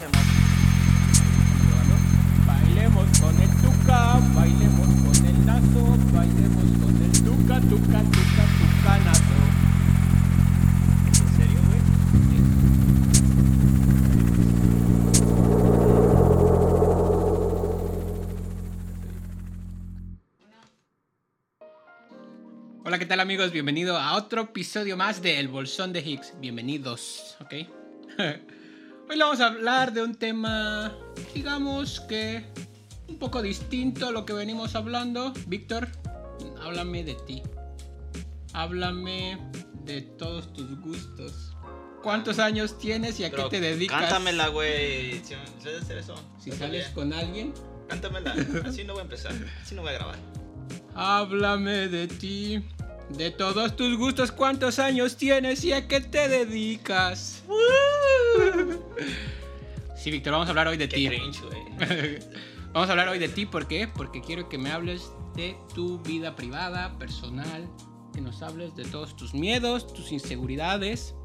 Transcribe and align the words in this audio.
hacemos? 0.00 0.20
Bailemos 2.46 3.18
con 3.20 3.40
el 3.40 3.50
tuca, 3.60 4.18
bailemos 4.34 4.86
con 4.86 5.26
el 5.26 5.46
nazo, 5.46 5.96
bailemos 6.12 6.64
con 6.80 7.02
el 7.02 7.12
tuca, 7.12 7.60
tuca, 7.60 8.02
tuca, 8.02 8.44
tucanazo. 8.58 9.40
¿En 11.06 11.36
serio, 11.36 11.60
güey? 11.68 11.80
Hola, 22.84 22.98
¿qué 22.98 23.06
tal 23.06 23.20
amigos? 23.20 23.52
Bienvenido 23.52 23.98
a 23.98 24.14
otro 24.16 24.42
episodio 24.42 24.96
más 24.96 25.20
de 25.20 25.38
El 25.38 25.48
Bolsón 25.48 25.92
de 25.92 26.00
Higgs. 26.00 26.34
Bienvenidos, 26.40 27.36
¿ok? 27.40 27.54
Hoy 29.10 29.16
le 29.16 29.24
vamos 29.24 29.40
a 29.40 29.46
hablar 29.46 29.92
de 29.92 30.04
un 30.04 30.14
tema, 30.14 30.96
digamos 31.34 31.98
que 32.02 32.44
un 33.08 33.18
poco 33.18 33.42
distinto 33.42 34.06
a 34.06 34.12
lo 34.12 34.24
que 34.24 34.32
venimos 34.32 34.76
hablando. 34.76 35.32
Víctor, 35.48 35.88
háblame 36.62 37.02
de 37.02 37.14
ti. 37.14 37.42
Háblame 38.52 39.36
de 39.82 40.02
todos 40.02 40.52
tus 40.52 40.80
gustos. 40.80 41.56
¿Cuántos 42.04 42.38
años 42.38 42.78
tienes 42.78 43.18
y 43.18 43.24
a 43.24 43.32
Pero 43.32 43.48
qué 43.48 43.58
te 43.58 43.60
dedicas? 43.60 44.00
Cántamela, 44.00 44.46
güey. 44.46 45.14
¿Sí 45.24 45.34
¿Sabes 45.58 45.82
hacer 45.82 45.98
eso? 45.98 46.14
Si 46.38 46.52
sales 46.52 46.84
bien. 46.84 46.94
con 46.94 47.12
alguien, 47.12 47.54
Cántamela. 47.88 48.36
Así 48.64 48.84
no 48.84 48.92
voy 48.92 49.00
a 49.00 49.02
empezar. 49.02 49.32
Así 49.60 49.74
no 49.74 49.82
voy 49.82 49.90
a 49.90 49.94
grabar. 49.94 50.18
háblame 50.94 51.88
de 51.88 52.06
ti. 52.06 52.62
De 53.08 53.32
todos 53.32 53.74
tus 53.74 53.98
gustos, 53.98 54.30
¿cuántos 54.30 54.78
años 54.78 55.16
tienes 55.16 55.64
y 55.64 55.72
a 55.72 55.88
qué 55.88 56.00
te 56.00 56.28
dedicas? 56.28 57.42
Sí, 59.96 60.10
Víctor, 60.10 60.32
vamos 60.32 60.46
a 60.46 60.50
hablar 60.50 60.68
hoy 60.68 60.76
de 60.76 60.88
ti. 60.88 61.08
Vamos 62.72 62.88
a 62.88 62.92
hablar 62.92 63.08
hoy 63.08 63.18
de 63.18 63.28
ti, 63.28 63.46
¿por 63.46 63.66
qué? 63.66 63.88
Porque 63.88 64.20
quiero 64.20 64.48
que 64.48 64.56
me 64.56 64.70
hables 64.70 65.10
de 65.34 65.56
tu 65.74 65.98
vida 66.02 66.36
privada, 66.36 66.96
personal, 66.98 67.68
que 68.14 68.20
nos 68.20 68.42
hables 68.42 68.76
de 68.76 68.84
todos 68.84 69.16
tus 69.16 69.34
miedos, 69.34 69.92
tus 69.92 70.12
inseguridades. 70.12 71.16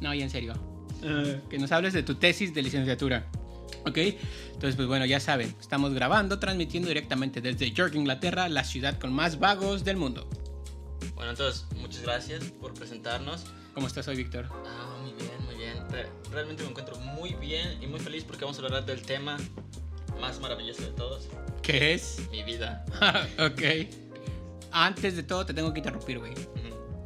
No, 0.00 0.12
ya 0.12 0.24
en 0.24 0.30
serio. 0.30 0.52
Que 1.48 1.58
nos 1.58 1.72
hables 1.72 1.94
de 1.94 2.02
tu 2.02 2.16
tesis 2.16 2.52
de 2.52 2.62
licenciatura. 2.62 3.30
¿Ok? 3.86 3.96
Entonces, 3.96 4.76
pues 4.76 4.86
bueno, 4.86 5.06
ya 5.06 5.18
saben, 5.18 5.54
estamos 5.58 5.94
grabando, 5.94 6.38
transmitiendo 6.38 6.88
directamente 6.88 7.40
desde 7.40 7.72
York, 7.72 7.94
Inglaterra, 7.94 8.48
la 8.50 8.62
ciudad 8.62 8.98
con 8.98 9.12
más 9.12 9.38
vagos 9.38 9.84
del 9.84 9.96
mundo. 9.96 10.28
Bueno, 11.14 11.30
entonces, 11.30 11.66
muchas 11.76 12.02
gracias 12.02 12.44
por 12.60 12.74
presentarnos. 12.74 13.46
¿Cómo 13.74 13.86
estás 13.86 14.06
hoy, 14.08 14.16
Víctor? 14.16 14.48
Ah, 14.50 14.98
muy 15.02 15.12
bien. 15.14 15.41
Re- 15.90 16.08
Realmente 16.30 16.62
me 16.62 16.70
encuentro 16.70 16.96
muy 16.98 17.34
bien 17.34 17.78
y 17.82 17.86
muy 17.86 18.00
feliz 18.00 18.24
porque 18.24 18.44
vamos 18.44 18.58
a 18.58 18.62
hablar 18.64 18.84
del 18.86 19.02
tema 19.02 19.38
más 20.20 20.40
maravilloso 20.40 20.82
de 20.82 20.90
todos. 20.90 21.28
¿Qué 21.62 21.94
es? 21.94 22.20
Mi 22.30 22.42
vida. 22.42 22.84
ok. 23.38 23.62
Antes 24.70 25.16
de 25.16 25.22
todo, 25.22 25.44
te 25.44 25.52
tengo 25.54 25.72
que 25.72 25.80
interrumpir, 25.80 26.18
güey. 26.18 26.32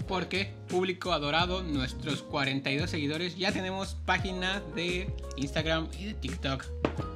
Porque, 0.06 0.54
público 0.68 1.12
adorado, 1.12 1.64
nuestros 1.64 2.22
42 2.22 2.88
seguidores, 2.88 3.36
ya 3.36 3.50
tenemos 3.50 3.96
página 4.06 4.60
de 4.76 5.12
Instagram 5.36 5.88
y 5.98 6.04
de 6.06 6.14
TikTok. 6.14 6.64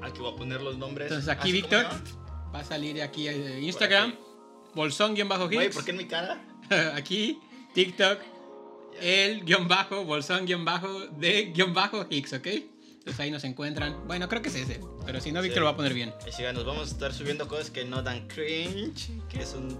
Aquí 0.02 0.18
voy 0.18 0.32
a 0.32 0.36
poner 0.36 0.60
los 0.60 0.76
nombres. 0.76 1.06
Entonces 1.08 1.28
aquí, 1.28 1.52
Víctor, 1.52 1.86
va 2.52 2.58
a 2.58 2.64
salir 2.64 3.00
aquí 3.00 3.28
eh, 3.28 3.60
Instagram, 3.62 4.16
bolsón-hits. 4.74 5.28
Güey, 5.52 5.70
¿por 5.70 5.84
qué 5.84 5.92
en 5.92 5.96
mi 5.98 6.06
cara? 6.06 6.42
aquí, 6.96 7.38
TikTok, 7.74 8.18
el 9.00 9.44
guion 9.44 9.68
bajo, 9.68 10.04
bolsón 10.04 10.46
guion 10.46 10.64
bajo, 10.64 11.06
de 11.18 11.52
guion 11.52 11.74
bajo 11.74 12.06
Hicks, 12.08 12.32
¿ok? 12.34 12.46
Entonces 12.46 13.20
ahí 13.20 13.30
nos 13.30 13.44
encuentran. 13.44 14.06
Bueno, 14.06 14.28
creo 14.28 14.42
que 14.42 14.48
es 14.48 14.54
ese, 14.56 14.80
pero 15.06 15.20
si 15.20 15.32
no, 15.32 15.40
Víctor 15.40 15.56
Sí. 15.56 15.60
lo 15.60 15.64
va 15.66 15.72
a 15.72 15.76
poner 15.76 15.94
bien. 15.94 16.12
Y 16.28 16.32
sigan, 16.32 16.54
nos 16.54 16.64
vamos 16.66 16.88
a 16.88 16.92
estar 16.92 17.12
subiendo 17.14 17.48
cosas 17.48 17.70
que 17.70 17.84
no 17.84 18.02
dan 18.02 18.26
cringe, 18.28 19.10
que 19.28 19.46
son 19.46 19.78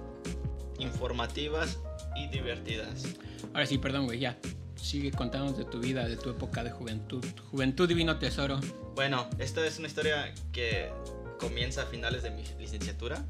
informativas 0.78 1.78
y 2.16 2.28
divertidas. 2.28 3.04
Ahora 3.52 3.66
sí, 3.66 3.78
perdón, 3.78 4.06
güey, 4.06 4.18
ya. 4.20 4.38
Sigue 4.76 5.10
contándonos 5.12 5.58
de 5.58 5.64
tu 5.66 5.78
vida, 5.80 6.08
de 6.08 6.16
tu 6.16 6.30
época 6.30 6.64
de 6.64 6.70
juventud. 6.70 7.22
Juventud 7.50 7.86
divino 7.86 8.18
tesoro. 8.18 8.58
Bueno, 8.94 9.28
esta 9.38 9.64
es 9.66 9.78
una 9.78 9.88
historia 9.88 10.32
que 10.52 10.90
comienza 11.38 11.82
a 11.82 11.86
finales 11.86 12.22
de 12.22 12.30
mi 12.30 12.42
licenciatura. 12.58 13.22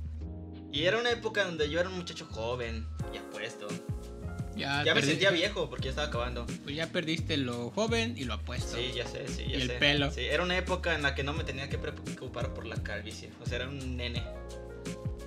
Y 0.72 0.84
era 0.84 0.98
una 1.00 1.10
época 1.10 1.44
donde 1.44 1.68
yo 1.68 1.80
era 1.80 1.88
un 1.88 1.96
muchacho 1.96 2.26
joven 2.30 2.86
y 3.12 3.18
apuesto. 3.18 3.66
Ya, 4.56 4.82
Ya 4.84 4.94
me 4.94 5.02
sentía 5.02 5.30
viejo 5.30 5.68
porque 5.70 5.84
ya 5.84 5.90
estaba 5.90 6.08
acabando. 6.08 6.44
Pues 6.64 6.74
ya 6.76 6.86
perdiste 6.88 7.36
lo 7.36 7.70
joven 7.70 8.14
y 8.18 8.24
lo 8.24 8.34
apuesto. 8.34 8.76
Sí, 8.76 8.92
ya 8.94 9.06
sé, 9.06 9.26
sí, 9.28 9.44
ya 9.48 9.58
Y 9.58 9.62
el 9.62 9.72
pelo. 9.78 10.10
Sí, 10.10 10.20
era 10.22 10.42
una 10.42 10.56
época 10.58 10.94
en 10.94 11.02
la 11.02 11.14
que 11.14 11.22
no 11.22 11.32
me 11.32 11.44
tenía 11.44 11.68
que 11.68 11.78
preocupar 11.78 12.52
por 12.52 12.66
la 12.66 12.76
calvicie. 12.82 13.30
O 13.42 13.46
sea, 13.46 13.56
era 13.56 13.68
un 13.68 13.96
nene. 13.96 14.22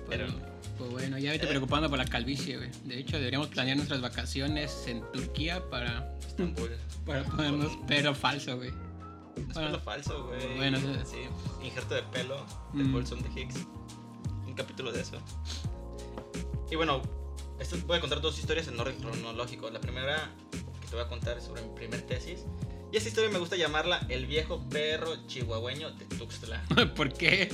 Pues, 0.06 0.20
pues 0.78 0.90
bueno, 0.90 1.18
ya 1.18 1.30
vete 1.32 1.46
Eh. 1.46 1.48
preocupando 1.48 1.88
por 1.88 1.98
la 1.98 2.04
calvicie, 2.04 2.56
güey. 2.58 2.70
De 2.84 2.98
hecho, 2.98 3.16
deberíamos 3.16 3.48
planear 3.48 3.76
nuestras 3.76 4.00
vacaciones 4.00 4.84
en 4.86 5.00
Turquía 5.12 5.62
para, 5.70 6.14
Estambul. 6.26 6.70
para 7.06 7.24
ponernos 7.24 7.76
pelo 7.88 8.14
falso, 8.14 8.56
güey. 8.56 8.68
Es 8.68 9.46
Bueno. 9.54 9.70
pelo 9.70 9.80
falso, 9.80 10.26
güey. 10.26 10.56
Bueno, 10.56 10.78
sí. 10.78 10.86
sí. 11.12 11.66
Injerto 11.66 11.94
de 11.94 12.02
pelo 12.04 12.44
del 12.74 12.86
Mm. 12.88 12.92
bolsón 12.92 13.22
de 13.22 13.40
Higgs. 13.40 13.66
Un 14.46 14.54
capítulo 14.54 14.92
de 14.92 15.00
eso. 15.00 15.18
Y 16.70 16.76
bueno, 16.76 17.02
esto 17.58 17.76
voy 17.86 17.98
a 17.98 18.00
contar 18.00 18.20
dos 18.20 18.38
historias 18.38 18.68
en 18.68 18.78
orden 18.78 18.96
cronológico. 18.96 19.70
La 19.70 19.80
primera 19.80 20.30
que 20.80 20.88
te 20.88 20.94
voy 20.96 21.04
a 21.04 21.08
contar 21.08 21.38
es 21.38 21.44
sobre 21.44 21.62
mi 21.62 21.68
primer 21.74 22.02
tesis. 22.02 22.44
Y 22.92 22.96
esta 22.96 23.08
historia 23.08 23.30
me 23.30 23.38
gusta 23.38 23.56
llamarla 23.56 24.06
El 24.08 24.26
viejo 24.26 24.68
perro 24.68 25.26
chihuahueño 25.26 25.90
de 25.92 26.04
Tuxtla. 26.04 26.62
¿Por 26.96 27.12
qué? 27.12 27.48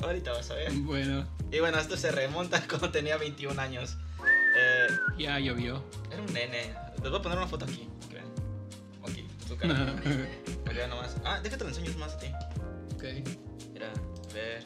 Ahorita 0.00 0.32
vas 0.32 0.50
a 0.50 0.54
ver. 0.54 0.72
Bueno, 0.72 1.26
Y 1.52 1.60
bueno, 1.60 1.78
esto 1.78 1.96
se 1.96 2.10
remonta 2.10 2.62
cuando 2.68 2.90
tenía 2.90 3.16
21 3.16 3.60
años. 3.60 3.96
Eh, 4.56 4.86
ya 5.18 5.38
llovió. 5.38 5.82
era 6.10 6.20
un 6.22 6.32
nene. 6.32 6.74
Les 7.00 7.10
voy 7.10 7.18
a 7.18 7.22
poner 7.22 7.38
una 7.38 7.46
foto 7.46 7.64
aquí. 7.64 7.88
Que 8.08 8.14
vean. 8.16 8.26
Aquí, 9.08 9.26
su 9.46 9.56
cara. 9.56 9.94
Nomás. 10.88 11.16
Ah, 11.24 11.40
déjate 11.42 11.64
lo 11.64 11.70
enseño 11.70 11.96
más 11.98 12.14
a 12.14 12.18
ti. 12.18 12.26
ok. 12.94 13.04
Mira, 13.72 13.92
ver. 14.34 14.62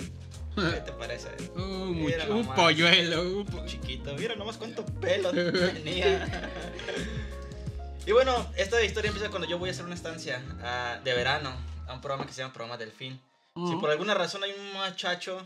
¿Qué 0.75 0.81
te 0.81 0.93
parece? 0.93 1.29
Uh, 1.57 1.93
mucho- 1.95 2.35
un 2.37 2.47
polluelo. 2.55 3.23
un 3.41 3.47
po- 3.47 3.65
Chiquito, 3.67 4.15
mira 4.15 4.35
nomás 4.37 4.57
cuánto 4.57 4.85
pelo 4.85 5.31
tenía. 5.33 6.51
y 8.07 8.13
bueno, 8.13 8.47
esta 8.57 8.83
historia 8.83 9.09
empieza 9.09 9.31
cuando 9.31 9.49
yo 9.49 9.59
voy 9.59 9.69
a 9.69 9.73
hacer 9.73 9.85
una 9.85 9.95
estancia 9.95 10.43
ah, 10.63 10.99
de 11.05 11.13
verano 11.15 11.53
a 11.87 11.95
un 11.95 12.01
programa 12.01 12.27
que 12.27 12.33
se 12.33 12.41
llama 12.43 12.53
Programa 12.53 12.77
Delfín. 12.77 13.21
Si 13.55 13.61
Mm. 13.61 13.81
por 13.81 13.91
alguna 13.91 14.15
razón 14.15 14.45
hay 14.45 14.53
un 14.53 14.73
muchacho, 14.73 15.45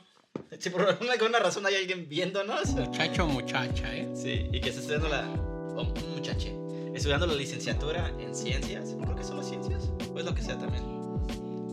si 0.59 0.69
por 0.71 0.83
alguna, 0.89 1.39
razón 1.39 1.65
hay 1.67 1.77
alguien 1.77 2.09
viéndonos, 2.09 2.67
Muchacho 2.71 3.25
o 3.25 3.29
muchacha, 3.29 3.95
¿eh? 3.95 4.09
sí, 4.15 4.49
y 4.53 4.61
que 4.61 4.69
está 4.69 4.81
estudiando 4.81 5.09
la. 5.09 5.23
un 5.23 5.95
muchache, 6.15 6.55
estudiando 6.95 7.27
la 7.27 7.35
licenciatura 7.35 8.13
en 8.19 8.35
ciencias, 8.35 8.95
creo 9.03 9.17
que 9.17 9.25
solo 9.25 9.43
ciencias, 9.43 9.85
o 10.13 10.19
es 10.19 10.25
lo 10.27 10.35
que 10.35 10.43
sea 10.43 10.59
también. 10.59 10.85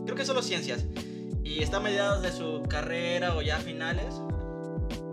Creo 0.06 0.16
que 0.16 0.24
solo 0.24 0.40
ciencias. 0.42 0.84
Y 1.50 1.62
está 1.62 1.78
a 1.78 1.80
mediados 1.80 2.22
de 2.22 2.30
su 2.32 2.62
carrera 2.68 3.34
o 3.34 3.42
ya 3.42 3.58
finales, 3.58 4.20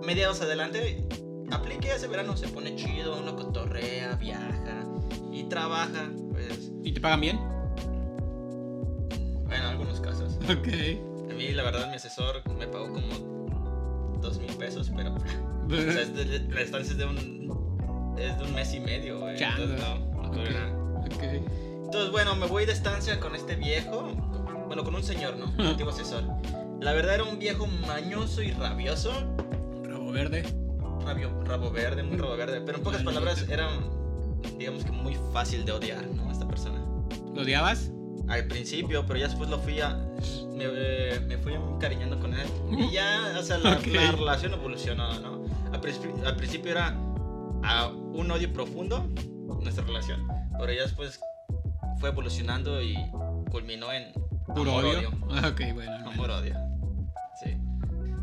mediados 0.06 0.40
adelante, 0.42 1.04
aplique 1.52 1.92
ese 1.94 2.08
verano, 2.08 2.38
se 2.38 2.48
pone 2.48 2.76
chido, 2.76 3.18
uno 3.20 3.36
cotorrea, 3.36 4.16
viaja 4.16 4.84
y 5.32 5.44
trabaja, 5.46 6.10
pues, 6.32 6.72
¿Y 6.84 6.92
te 6.94 7.02
pagan 7.02 7.22
bien? 7.22 7.40
en 9.50 9.62
algunos 9.64 10.00
casos. 10.00 10.38
Ok. 10.44 10.68
A 11.32 11.34
mí, 11.34 11.50
la 11.50 11.64
verdad, 11.64 11.90
mi 11.90 11.96
asesor 11.96 12.42
me 12.58 12.68
pagó 12.68 12.94
como 12.94 14.18
dos 14.22 14.38
mil 14.40 14.54
pesos, 14.56 14.92
pero 14.96 15.14
o 15.66 15.70
sea, 15.70 16.02
es 16.02 16.14
de- 16.16 16.40
la 16.50 16.62
estancia 16.62 16.92
es 16.94 16.98
de 16.98 17.06
un, 17.06 18.16
es 18.18 18.38
de 18.38 18.44
un 18.44 18.54
mes 18.54 18.74
y 18.74 18.80
medio, 18.80 19.20
güey. 19.20 19.42
Entonces, 19.42 19.80
no, 19.82 20.22
no 20.22 20.32
tuve 20.32 20.44
Ok. 20.44 20.50
nada. 20.52 21.00
ok. 21.06 21.24
Entonces, 21.86 22.12
bueno, 22.12 22.36
me 22.36 22.46
voy 22.48 22.66
de 22.66 22.72
estancia 22.74 23.20
con 23.20 23.36
este 23.36 23.56
viejo, 23.56 24.10
bueno, 24.68 24.84
con 24.84 24.96
un 24.96 25.04
señor, 25.04 25.38
¿no? 25.38 25.46
Un 25.58 25.66
antiguo 25.68 25.92
asesor. 25.92 26.24
La 26.82 26.94
verdad 26.94 27.16
era 27.16 27.24
un 27.24 27.40
viejo 27.40 27.66
mañoso 27.88 28.42
y 28.44 28.52
rabioso, 28.52 29.12
Rabo 29.84 30.12
verde. 30.12 30.44
rabio, 31.06 31.32
rabo 31.44 31.72
verde, 31.72 32.04
muy 32.04 32.18
rabo 32.18 32.36
verde, 32.38 32.62
pero 32.62 32.78
en 32.78 32.84
pocas 32.84 33.02
palabras 33.04 33.46
era, 33.50 33.68
digamos 34.58 34.84
que 34.84 34.92
muy 34.92 35.18
fácil 35.34 35.66
de 35.66 35.72
odiar, 35.72 36.06
¿no? 36.08 36.32
Esta 36.32 36.48
persona. 36.48 36.80
¿Lo 37.34 37.42
odiabas? 37.42 37.92
Al 38.28 38.46
principio, 38.48 39.06
pero 39.08 39.20
ya 39.20 39.28
después 39.28 39.50
lo 39.50 39.58
fui 39.60 39.80
a. 39.80 39.96
Me, 40.54 40.66
eh, 40.66 41.20
me 41.28 41.38
fui 41.38 41.54
encariñando 41.54 42.20
con 42.20 42.34
él. 42.34 42.48
Y 42.78 42.92
ya, 42.92 43.36
o 43.40 43.44
sea, 43.44 43.58
la, 43.60 43.72
Ok. 43.78 43.88
la 43.88 44.12
relación 44.12 44.54
evolucionó, 44.54 45.20
¿no? 45.20 45.46
Al, 45.72 45.80
principi- 45.82 46.26
al 46.26 46.36
principio 46.36 46.72
era 46.72 46.96
a 47.64 47.88
un 47.88 48.30
odio 48.32 48.52
profundo 48.52 49.08
nuestra 49.62 49.84
relación, 49.86 50.28
pero 50.60 50.72
ya 50.74 50.82
después 50.84 51.20
fue 52.00 52.10
evolucionando 52.10 52.82
y 52.82 52.96
culminó 53.52 53.92
en 53.92 54.12
Puro 54.56 54.76
odio. 54.76 55.12
Ah, 55.32 55.48
ok, 55.52 55.62
bueno. 55.74 55.92
menos. 55.92 56.14
Amor 56.14 56.30
odio. 56.32 56.56
Sí. 57.44 57.58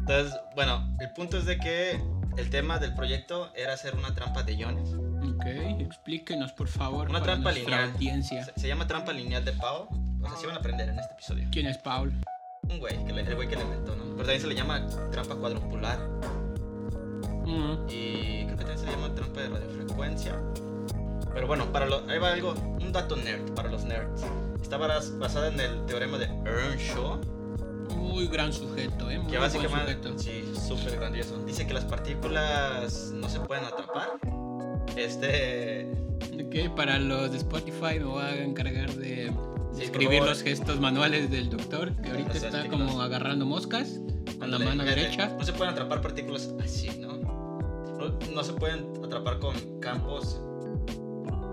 Entonces, 0.00 0.38
bueno, 0.54 0.96
el 1.00 1.10
punto 1.12 1.38
es 1.38 1.44
de 1.46 1.58
que 1.58 2.00
el 2.36 2.50
tema 2.50 2.78
del 2.78 2.94
proyecto 2.94 3.50
era 3.54 3.74
hacer 3.74 3.94
una 3.94 4.14
trampa 4.14 4.42
de 4.42 4.54
iones. 4.54 4.90
Ok, 5.34 5.46
explíquenos 5.80 6.52
por 6.52 6.68
favor. 6.68 7.08
Una 7.08 7.22
trampa 7.22 7.52
lineal. 7.52 7.92
audiencia. 7.92 8.44
Se, 8.44 8.52
se 8.60 8.68
llama 8.68 8.86
trampa 8.86 9.12
lineal 9.12 9.44
de 9.44 9.52
Pau. 9.52 9.88
O 10.22 10.28
sea, 10.28 10.36
sí 10.38 10.46
van 10.46 10.56
a 10.56 10.58
aprender 10.58 10.88
en 10.88 10.98
este 10.98 11.12
episodio. 11.12 11.48
¿Quién 11.52 11.66
es 11.66 11.78
Paul? 11.78 12.12
Un 12.68 12.78
güey, 12.78 13.04
que 13.04 13.12
le- 13.12 13.20
el 13.22 13.34
güey 13.34 13.46
que 13.48 13.56
le 13.56 13.62
inventó, 13.62 13.94
¿no? 13.94 14.04
Pero 14.04 14.16
también 14.18 14.40
se 14.40 14.46
le 14.46 14.54
llama 14.54 14.86
trampa 15.12 15.34
cuadrupular. 15.36 15.98
Mm, 17.44 17.86
Y 17.90 18.44
creo 18.46 18.56
que 18.56 18.64
también 18.64 18.78
se 18.78 18.86
le 18.86 18.92
llama 18.92 19.14
trampa 19.14 19.40
de 19.42 19.48
radiofrecuencia. 19.50 20.40
Pero 21.34 21.46
bueno, 21.46 21.70
para 21.72 21.86
lo, 21.86 22.08
ahí 22.08 22.18
va 22.18 22.32
algo, 22.32 22.52
un 22.54 22.90
dato 22.92 23.16
nerd 23.16 23.52
para 23.54 23.68
los 23.70 23.84
nerds. 23.84 24.24
Está 24.64 24.78
bas- 24.78 25.16
basada 25.18 25.48
en 25.48 25.60
el 25.60 25.84
teorema 25.84 26.16
de 26.16 26.24
Earnshaw, 26.46 27.20
Muy 27.98 28.26
gran 28.28 28.50
sujeto, 28.52 29.10
¿eh? 29.10 29.18
Muy 29.18 29.30
que 29.30 29.38
buen 29.38 29.52
básicamente, 29.52 29.92
sujeto. 30.08 30.18
sí, 30.18 30.42
súper 30.68 30.96
grandioso. 30.96 31.36
Dice 31.44 31.66
que 31.66 31.74
las 31.74 31.84
partículas 31.84 33.10
no 33.14 33.28
se 33.28 33.40
pueden 33.40 33.64
atrapar. 33.66 34.12
Este, 34.96 35.90
Ok, 36.32 36.74
para 36.74 36.98
los 36.98 37.30
de 37.32 37.36
Spotify 37.38 37.98
me 37.98 38.04
voy 38.04 38.22
a 38.22 38.42
encargar 38.42 38.90
de 38.94 39.30
Sí, 39.74 39.82
escribir 39.84 40.22
los 40.22 40.42
gestos 40.42 40.80
manuales 40.80 41.30
del 41.30 41.50
doctor, 41.50 41.94
que 42.00 42.10
ahorita 42.10 42.32
está 42.32 42.66
como 42.68 43.02
agarrando 43.02 43.44
moscas 43.44 44.00
con 44.38 44.50
la 44.50 44.58
mano 44.58 44.82
derecha. 44.84 45.28
No 45.38 45.44
se 45.44 45.52
pueden 45.52 45.72
atrapar 45.74 46.00
partículas 46.00 46.54
así, 46.64 46.88
¿no? 46.98 47.18
No, 47.18 48.18
no 48.34 48.42
se 48.44 48.52
pueden 48.54 48.86
atrapar 49.04 49.38
con 49.40 49.54
campos 49.80 50.40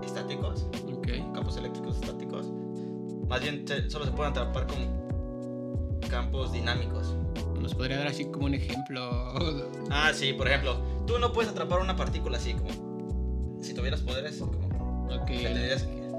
estáticos, 0.02 0.66
Ok. 0.96 1.08
campos 1.34 1.56
eléctricos 1.58 1.96
estáticos. 1.96 2.46
Más 3.28 3.40
bien 3.40 3.64
solo 3.88 4.04
se 4.04 4.10
pueden 4.12 4.32
atrapar 4.32 4.66
con 4.66 5.02
campos 6.08 6.52
dinámicos. 6.52 7.14
¿Nos 7.60 7.74
podría 7.74 7.98
dar 7.98 8.08
así 8.08 8.24
como 8.26 8.46
un 8.46 8.54
ejemplo? 8.54 9.32
Ah, 9.90 10.10
sí, 10.14 10.32
por 10.32 10.48
ejemplo, 10.48 10.76
tú 11.06 11.18
no 11.18 11.32
puedes 11.32 11.50
atrapar 11.50 11.80
una 11.80 11.94
partícula 11.96 12.38
así 12.38 12.54
como 12.54 13.58
si 13.62 13.74
tuvieras 13.74 14.00
poderes, 14.00 14.38
como 14.38 14.66
Ok, 15.14 15.26
que 15.26 15.46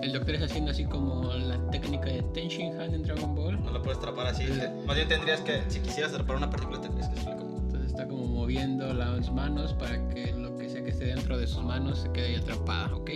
el, 0.03 0.13
doctor 0.13 0.35
está 0.35 0.45
haciendo 0.45 0.69
así 0.71 0.85
como 0.85 1.23
la 1.33 1.57
técnica 1.71 2.05
de 2.05 2.21
Tenshinhan 2.33 2.93
en 2.93 3.03
Dragon 3.03 3.33
Ball. 3.35 3.61
no 3.63 3.71
la 3.71 3.81
puedes 3.81 3.97
atrapar 3.97 4.27
así. 4.27 4.45
te- 4.45 4.69
más 4.85 4.95
bien 4.95 5.07
tendrías 5.07 5.41
que, 5.41 5.61
si 5.69 5.79
quisieras 5.79 6.11
atrapar 6.13 6.35
una 6.35 6.49
partícula, 6.49 6.79
tendrías 6.81 7.09
que 7.09 7.19
hacerle 7.19 7.37
como. 7.37 7.57
Entonces 7.57 7.89
está 7.91 8.07
como 8.07 8.25
moviendo 8.27 8.93
las 8.93 9.31
manos 9.33 9.73
para 9.73 10.07
que 10.09 10.31
lo 10.33 10.55
que 10.57 10.69
sea 10.69 10.83
que 10.83 10.91
esté 10.91 11.05
dentro 11.05 11.37
de 11.37 11.47
sus 11.47 11.63
manos 11.63 11.99
se 11.99 12.11
quede 12.11 12.27
ahí 12.27 12.35
atrapada, 12.35 12.95
¿ok? 12.95 13.09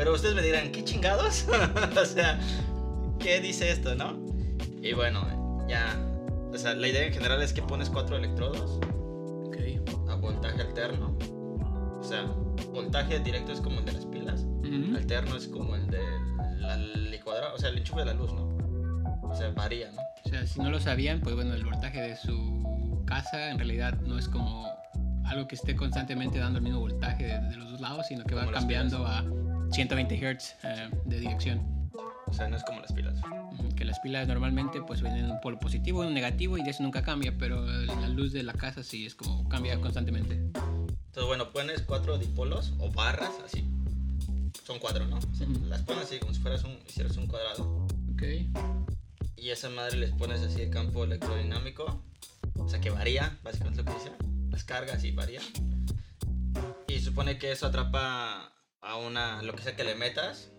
Pero 0.00 0.14
ustedes 0.14 0.34
me 0.34 0.40
dirán, 0.40 0.72
¿qué 0.72 0.82
chingados? 0.82 1.44
o 2.00 2.04
sea, 2.06 2.40
¿qué 3.18 3.38
dice 3.38 3.70
esto, 3.70 3.94
no? 3.94 4.18
Y 4.80 4.94
bueno, 4.94 5.26
ya. 5.68 5.94
O 6.50 6.56
sea, 6.56 6.72
la 6.72 6.88
idea 6.88 7.04
en 7.04 7.12
general 7.12 7.42
es 7.42 7.52
que 7.52 7.60
pones 7.60 7.90
cuatro 7.90 8.16
electrodos 8.16 8.80
Ok. 9.44 9.58
a 10.08 10.14
voltaje 10.14 10.62
alterno. 10.62 11.18
O 12.00 12.02
sea, 12.02 12.22
voltaje 12.72 13.18
directo 13.18 13.52
es 13.52 13.60
como 13.60 13.80
el 13.80 13.84
de 13.84 13.92
las 13.92 14.06
pilas. 14.06 14.40
Ujú. 14.40 14.96
Alterno 14.96 15.36
es 15.36 15.46
como 15.48 15.76
el 15.76 15.86
de 15.88 16.00
la 16.60 16.78
licuadora. 16.78 17.52
O 17.52 17.58
sea, 17.58 17.68
el 17.68 17.76
enchufe 17.76 18.00
de 18.00 18.06
la 18.06 18.14
luz, 18.14 18.32
¿no? 18.32 18.56
O 19.22 19.34
sea, 19.36 19.50
varía, 19.50 19.90
¿no? 19.92 20.00
O 20.24 20.28
sea, 20.30 20.46
si 20.46 20.60
no 20.60 20.70
lo 20.70 20.80
sabían, 20.80 21.20
pues 21.20 21.34
bueno, 21.34 21.52
el 21.52 21.62
voltaje 21.66 22.00
de 22.00 22.16
su 22.16 23.02
casa 23.04 23.50
en 23.50 23.58
realidad 23.58 24.00
no 24.00 24.18
es 24.18 24.30
como 24.30 24.66
algo 25.26 25.46
que 25.46 25.56
esté 25.56 25.76
constantemente 25.76 26.38
dando 26.38 26.56
el 26.56 26.64
mismo 26.64 26.80
voltaje 26.80 27.26
de, 27.26 27.38
de 27.50 27.56
los 27.56 27.70
dos 27.72 27.80
lados, 27.82 28.06
sino 28.06 28.24
que 28.24 28.34
va 28.34 28.46
Como 28.46 28.52
cambiando 28.54 29.06
a 29.06 29.22
120 29.70 30.16
Hz 30.16 30.56
eh, 30.64 30.90
de 31.04 31.20
dirección. 31.20 31.90
O 32.26 32.32
sea, 32.32 32.48
no 32.48 32.56
es 32.56 32.64
como 32.64 32.80
las 32.80 32.92
pilas. 32.92 33.20
Que 33.76 33.84
las 33.84 33.98
pilas 34.00 34.28
normalmente 34.28 34.80
pues 34.82 35.02
vienen 35.02 35.24
en 35.24 35.30
un 35.32 35.40
polo 35.40 35.58
positivo 35.58 36.04
y 36.04 36.06
un 36.06 36.14
negativo 36.14 36.58
y 36.58 36.62
de 36.62 36.70
eso 36.70 36.82
nunca 36.82 37.02
cambia, 37.02 37.34
pero 37.38 37.64
la 37.66 38.08
luz 38.08 38.32
de 38.32 38.42
la 38.42 38.52
casa 38.52 38.82
sí 38.82 39.06
es 39.06 39.14
como 39.14 39.48
cambia 39.48 39.80
constantemente. 39.80 40.34
Entonces, 40.34 41.26
bueno, 41.26 41.50
pones 41.50 41.82
cuatro 41.82 42.18
dipolos 42.18 42.74
o 42.78 42.90
barras, 42.90 43.32
así. 43.44 43.68
Son 44.64 44.78
cuatro, 44.78 45.06
¿no? 45.06 45.18
O 45.18 45.34
sea. 45.34 45.48
Las 45.68 45.82
pones 45.82 46.04
así 46.04 46.18
como 46.20 46.32
si 46.32 46.40
fueras 46.40 46.62
un, 46.62 46.78
hicieras 46.88 47.16
un 47.16 47.26
cuadrado. 47.26 47.86
Ok. 48.12 48.22
Y 49.36 49.50
a 49.50 49.54
esa 49.54 49.70
madre 49.70 49.96
les 49.96 50.12
pones 50.12 50.40
así 50.42 50.62
el 50.62 50.70
campo 50.70 51.02
electrodinámico. 51.02 52.02
O 52.56 52.68
sea 52.68 52.80
que 52.80 52.90
varía, 52.90 53.38
básicamente 53.42 53.82
lo 53.82 53.90
que 53.90 53.98
dice. 53.98 54.12
Las 54.50 54.62
cargas 54.62 55.02
y 55.02 55.10
varía. 55.10 55.40
Y 56.86 57.00
supone 57.00 57.38
que 57.38 57.50
eso 57.50 57.66
atrapa 57.66 58.52
a 58.82 58.96
una, 58.96 59.42
lo 59.42 59.54
que 59.54 59.62
sea 59.62 59.76
que 59.76 59.84
le 59.84 59.94
metas 59.94 60.50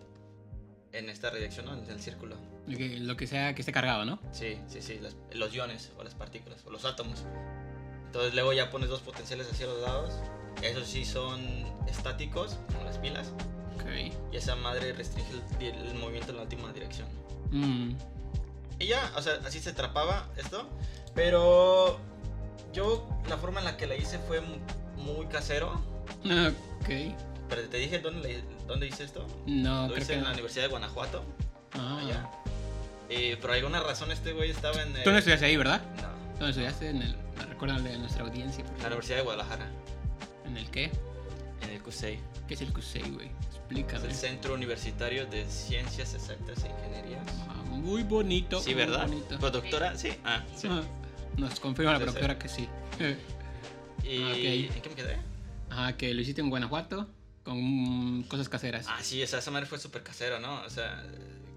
en 0.91 1.09
esta 1.09 1.31
dirección, 1.31 1.65
¿no? 1.65 1.73
En 1.73 1.89
el 1.89 2.01
círculo. 2.01 2.35
Lo 2.67 2.77
que, 2.77 2.97
lo 2.97 3.17
que 3.17 3.27
sea 3.27 3.55
que 3.55 3.61
esté 3.61 3.71
cargado, 3.71 4.05
¿no? 4.05 4.19
Sí, 4.31 4.59
sí, 4.67 4.81
sí, 4.81 4.99
las- 4.99 5.15
los 5.33 5.53
iones 5.53 5.91
o 5.97 6.03
las 6.03 6.13
partículas 6.15 6.63
o 6.65 6.69
los 6.71 6.85
átomos. 6.85 7.23
Entonces 8.05 8.33
luego 8.33 8.53
ya 8.53 8.69
pones 8.69 8.89
dos 8.89 9.01
potenciales 9.01 9.49
hacia 9.51 9.67
los 9.67 9.81
lados. 9.81 10.13
Esos 10.61 10.87
sí 10.87 11.05
son 11.05 11.41
estáticos, 11.87 12.57
como 12.71 12.83
las 12.83 12.97
pilas. 12.97 13.31
Ok. 13.75 14.13
Y 14.31 14.35
esa 14.37 14.55
madre 14.55 14.93
restringe 14.93 15.31
el, 15.59 15.65
el 15.87 15.93
movimiento 15.95 16.31
en 16.31 16.37
la 16.37 16.43
última 16.43 16.71
dirección. 16.73 17.07
Mm. 17.51 17.95
Y 18.79 18.87
ya, 18.87 19.11
o 19.15 19.21
sea, 19.21 19.35
así 19.45 19.59
se 19.59 19.69
atrapaba 19.71 20.27
esto. 20.37 20.69
Pero 21.15 21.99
yo 22.73 23.07
la 23.29 23.37
forma 23.37 23.59
en 23.59 23.65
la 23.65 23.77
que 23.77 23.87
la 23.87 23.95
hice 23.95 24.19
fue 24.19 24.41
mu- 24.41 24.57
muy 24.97 25.25
casero. 25.27 25.81
Ok. 26.23 26.89
Pero 27.51 27.67
te 27.69 27.77
dije 27.77 27.99
dónde, 27.99 28.41
dónde 28.65 28.87
hice 28.87 29.03
esto. 29.03 29.27
No, 29.45 29.83
Lo 29.83 29.87
creo 29.93 29.97
hice 30.03 30.07
que 30.13 30.13
en 30.13 30.23
la 30.23 30.29
no. 30.29 30.33
Universidad 30.33 30.63
de 30.63 30.69
Guanajuato. 30.69 31.23
Ah. 31.73 31.99
Allá. 32.01 32.29
Y 33.09 33.35
por 33.35 33.51
alguna 33.51 33.81
razón 33.81 34.09
este 34.11 34.31
güey 34.31 34.49
estaba 34.51 34.81
en 34.81 34.95
el... 34.95 35.03
Tú 35.03 35.11
no 35.11 35.17
estudiaste 35.17 35.45
ahí, 35.45 35.57
¿verdad? 35.57 35.81
No, 35.97 36.07
¿Dónde 36.39 36.49
estudiaste? 36.51 36.89
En 36.89 37.01
el... 37.01 37.15
Recuérdale 37.49 37.93
a 37.93 37.97
nuestra 37.97 38.23
audiencia. 38.23 38.63
por 38.63 38.71
en 38.71 38.77
la 38.77 38.83
favor. 38.83 38.91
Universidad 38.93 39.17
de 39.17 39.23
Guadalajara. 39.23 39.67
¿En 40.45 40.57
el 40.57 40.69
qué? 40.71 40.91
En 41.61 41.69
el 41.71 41.81
CUSEI. 41.81 42.19
¿Qué 42.47 42.53
es 42.53 42.61
el 42.61 42.71
CUSEI, 42.73 43.09
güey? 43.11 43.27
Es 43.27 43.55
Explícame. 43.57 44.05
el 44.07 44.13
Centro 44.15 44.53
Universitario 44.53 45.25
de 45.25 45.45
Ciencias 45.45 46.13
Exactas 46.13 46.63
e 46.63 46.69
Ingenierías. 46.69 47.27
Ah, 47.49 47.61
muy 47.67 48.03
bonito. 48.03 48.59
Sí, 48.61 48.69
muy 48.73 48.85
¿verdad? 48.85 49.07
bonito. 49.07 49.37
¿Productora? 49.39 49.97
Sí. 49.97 50.13
Ah, 50.23 50.41
sí. 50.55 50.67
Ah, 50.71 50.81
Nos 51.37 51.59
confirma 51.59 51.91
la 51.93 51.99
productora 51.99 52.39
que 52.39 52.47
sí. 52.47 52.67
Y... 52.99 53.11
Ah. 54.23 54.35
¿En 54.35 54.81
qué 54.81 54.89
me 54.89 54.95
quedé? 54.95 55.17
Ajá, 55.69 55.95
que 55.97 56.13
lo 56.13 56.21
hiciste 56.21 56.41
en 56.41 56.49
Guanajuato 56.49 57.07
con 57.51 58.23
cosas 58.23 58.49
caseras. 58.49 58.85
Ah, 58.89 58.99
sí, 59.01 59.21
o 59.21 59.27
sea, 59.27 59.39
esa 59.39 59.51
madre 59.51 59.65
fue 59.65 59.79
súper 59.79 60.03
casero, 60.03 60.39
¿no? 60.39 60.61
O 60.61 60.69
sea, 60.69 61.03